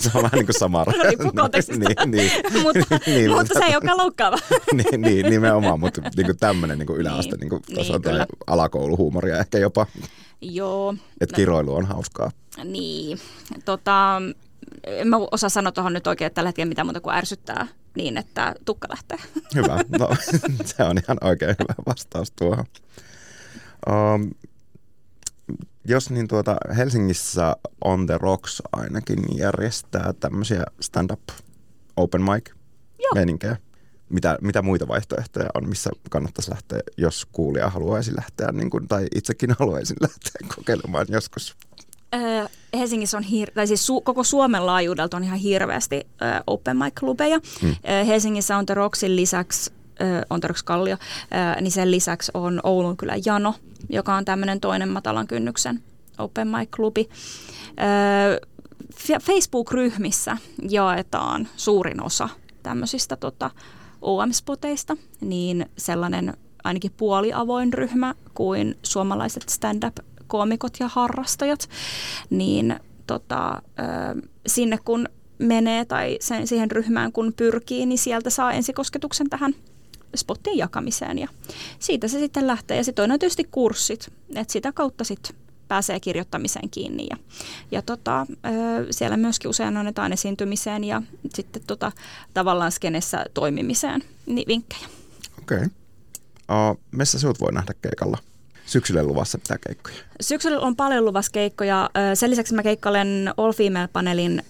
[0.00, 0.84] se on vähän niin kuin sama.
[0.84, 4.36] No riippuu kontekstista, niin, niin, mutta, niin, mutta se ei olekaan loukkaava.
[4.72, 7.40] niin, niin, nimenomaan, mutta niin kuin tämmöinen niin kuin yläaste niin.
[7.40, 7.86] niin kuin niin,
[8.18, 9.86] tai alakouluhuumoria ehkä jopa.
[10.40, 10.94] Joo.
[11.20, 12.30] Että kiroilu on hauskaa.
[12.64, 13.18] Niin.
[13.64, 14.22] Tota,
[14.84, 18.54] en mä osaa sanoa tuohon nyt oikein tällä hetkellä mitään muuta kuin ärsyttää niin, että
[18.64, 19.18] tukka lähtee.
[19.54, 19.78] Hyvä.
[19.98, 20.08] No,
[20.76, 22.64] se on ihan oikein hyvä vastaus tuohon.
[23.90, 24.30] Um,
[25.84, 31.20] jos niin tuota, Helsingissä On The Rocks ainakin järjestää tämmöisiä stand-up
[31.96, 32.50] open mic
[33.14, 33.56] meninkejä
[34.10, 39.06] mitä, mitä muita vaihtoehtoja on, missä kannattaisi lähteä, jos kuulija haluaisi lähteä, niin kuin, tai
[39.14, 41.56] itsekin haluaisin lähteä kokeilemaan joskus?
[42.14, 42.46] Öö,
[42.78, 47.40] Helsingissä on, hir- tai siis su- koko Suomen laajuudelta on ihan hirveästi öö, open mic-klubeja.
[47.62, 47.74] Hmm.
[47.88, 49.72] Öö, Helsingissä on The Rocksin lisäksi
[50.30, 50.96] on Rocks Kallio,
[51.60, 53.54] niin sen lisäksi on Oulun kyllä Jano,
[53.88, 55.82] joka on tämmöinen toinen matalan kynnyksen
[56.18, 57.08] open mic-klubi.
[59.22, 60.36] Facebook-ryhmissä
[60.68, 62.28] jaetaan suurin osa
[62.62, 63.50] tämmöisistä tota,
[64.02, 71.68] OM-spoteista, niin sellainen ainakin puoliavoin ryhmä kuin suomalaiset stand-up-koomikot ja harrastajat,
[72.30, 73.62] niin tota,
[74.46, 79.54] sinne kun menee tai sen, siihen ryhmään kun pyrkii, niin sieltä saa ensikosketuksen tähän
[80.16, 81.28] spottiin jakamiseen ja
[81.78, 82.76] siitä se sitten lähtee.
[82.76, 85.36] Ja sitten on tietysti kurssit, että sitä kautta sitten
[85.70, 87.06] pääsee kirjoittamiseen kiinni.
[87.10, 87.16] Ja,
[87.70, 88.26] ja tota,
[88.90, 91.02] siellä myöskin usein annetaan esiintymiseen ja
[91.34, 91.92] sitten tota,
[92.34, 94.86] tavallaan skenessä toimimiseen niin vinkkejä.
[95.42, 95.56] Okei.
[95.56, 95.68] Okay.
[96.70, 98.18] Uh, missä sinut voi nähdä keikalla?
[98.66, 99.96] Syksyllä luvassa mitä keikkoja?
[100.20, 101.90] Syksyllä on paljon luvassa keikkoja.
[102.14, 104.42] Sen lisäksi mä keikkailen All Female-paneelin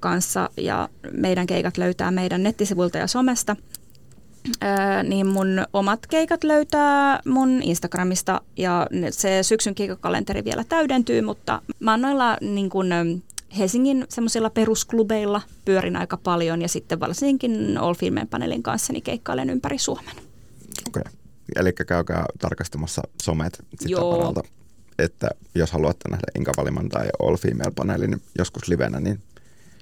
[0.00, 3.56] kanssa ja meidän keikat löytää meidän nettisivuilta ja somesta
[5.02, 11.90] niin mun omat keikat löytää mun Instagramista ja se syksyn keikakalenteri vielä täydentyy, mutta mä
[11.90, 12.86] oon noilla niin kun,
[13.58, 19.50] Helsingin semmoisilla perusklubeilla pyörin aika paljon ja sitten varsinkin All Filmen paneelin kanssa niin keikkailen
[19.50, 20.16] ympäri Suomen.
[20.88, 21.12] Okei, okay.
[21.56, 24.42] eli käykää tarkastamassa somet sitä paralta,
[24.98, 29.20] että jos haluatte nähdä Inka Valiman tai All Female paneelin joskus livenä, niin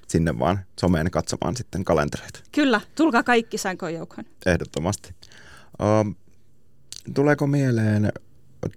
[0.07, 2.39] sinne vaan someen katsomaan sitten kalentereita.
[2.51, 4.25] Kyllä, tulkaa kaikki sänkoon joukkoon.
[4.45, 5.13] Ehdottomasti.
[5.81, 6.15] Uh,
[7.13, 8.11] tuleeko mieleen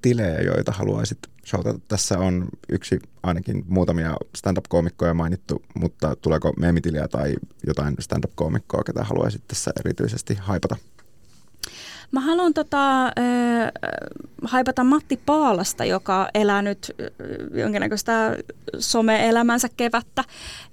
[0.03, 1.79] tilejä, joita haluaisit showtata?
[1.89, 7.35] Tässä on yksi ainakin muutamia stand-up-koomikkoja mainittu, mutta tuleeko meemitiliä tai
[7.67, 10.77] jotain stand-up-koomikkoa, ketä haluaisit tässä erityisesti haipata?
[12.13, 13.13] Mä haluan tota, äh,
[14.45, 16.97] haipata Matti Paalasta, joka elää nyt
[17.55, 18.37] jonkinnäköistä
[18.79, 20.25] some-elämänsä kevättä.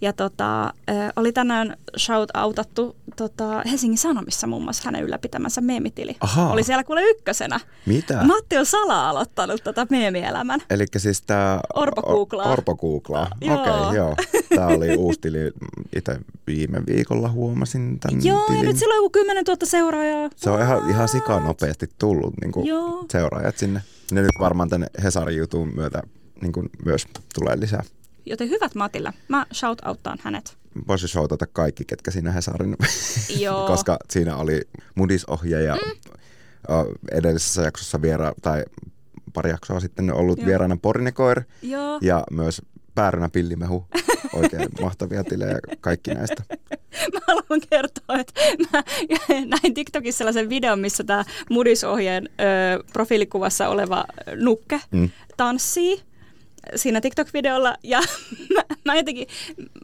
[0.01, 0.73] Ja tota, äh,
[1.15, 6.15] oli tänään shout-outattu tota, Helsingin Sanomissa muun muassa hänen ylläpitämänsä meemitili.
[6.19, 6.51] Ahaa.
[6.51, 7.59] Oli siellä kuule ykkösenä.
[7.85, 8.23] Mitä?
[8.23, 10.59] Matti on salaa aloittanut tota meemielämän.
[10.69, 11.59] Eli siis tämä...
[11.73, 12.51] Orpo googlaa.
[12.51, 13.27] Orpo googlaa.
[13.41, 13.61] Joo.
[13.61, 14.15] Okei, okay, joo.
[14.55, 15.51] Tämä oli uusi tili.
[15.95, 18.65] Itse viime viikolla huomasin tämän Joo, ja tilin.
[18.65, 20.29] nyt sillä on joku 10 000 seuraajaa.
[20.35, 21.39] Se on ihan, ihan What?
[21.39, 23.05] sika nopeasti tullut niin kuin Joo.
[23.11, 23.81] seuraajat sinne.
[24.11, 26.01] Ne nyt varmaan tänne Hesarin jutun myötä
[26.41, 27.07] niin kuin myös
[27.39, 27.83] tulee lisää.
[28.25, 29.13] Joten hyvät Matilla.
[29.27, 30.57] Mä shout-outtaan hänet.
[30.87, 32.77] Voisi shoutata kaikki, ketkä siinä Hesarin,
[33.39, 33.67] Joo.
[33.67, 34.61] koska siinä oli
[34.95, 36.93] Mudis-ohjaaja mm.
[37.11, 38.63] edellisessä jaksossa viera, tai
[39.33, 40.47] pari jaksoa sitten ollut Joo.
[40.47, 41.99] vieraana Pornekoir Joo.
[42.01, 42.61] ja myös
[42.97, 43.85] Päärynä Pillimehu.
[44.33, 46.43] Oikein mahtavia tilejä kaikki näistä.
[47.13, 48.33] Mä haluan kertoa, että
[48.73, 48.83] mä
[49.45, 51.23] näin TikTokissa sellaisen videon, missä tämä
[51.53, 55.09] Moody's-ohjeen ö, profiilikuvassa oleva nukke Mm.
[55.37, 56.01] tanssii
[56.75, 57.99] siinä TikTok-videolla ja
[58.55, 59.27] mä, mä jotenkin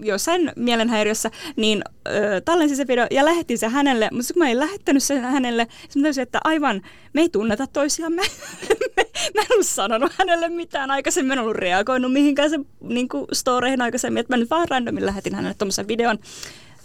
[0.02, 4.60] jossain mielenhäiriössä niin ö, tallensin se video ja lähetin se hänelle, mutta kun mä en
[4.60, 6.82] lähettänyt sen hänelle, sitten mä että aivan,
[7.14, 8.22] me ei tunneta toisiamme.
[8.98, 13.82] Me- mä en ollut sanonut hänelle mitään aikaisemmin, en ollut reagoinut mihinkään se niin storeihin
[13.82, 16.20] aikaisemmin, että mä nyt vaan randomin lähetin hänelle tuommoisen videon.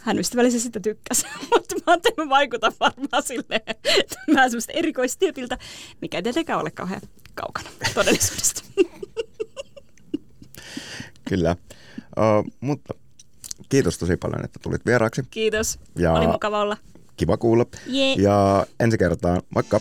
[0.00, 4.72] Hän ystävällisesti sitä tykkäsi, mutta mä ajattelin, että mä vaikutan varmaan silleen, että mä semmoista
[4.72, 5.58] erikoistyypiltä,
[6.00, 7.00] mikä ei tietenkään ole kauhean
[7.34, 8.62] kaukana todellisuudesta.
[11.28, 11.56] Kyllä.
[12.18, 12.94] Uh, mutta
[13.68, 15.22] kiitos tosi paljon, että tulit vieraaksi.
[15.30, 15.78] Kiitos.
[15.98, 16.76] Ja- Oli mukava olla.
[17.16, 17.66] Kiva kuulla.
[17.86, 18.14] Jee.
[18.14, 19.80] Ja ensi kertaan, moikka!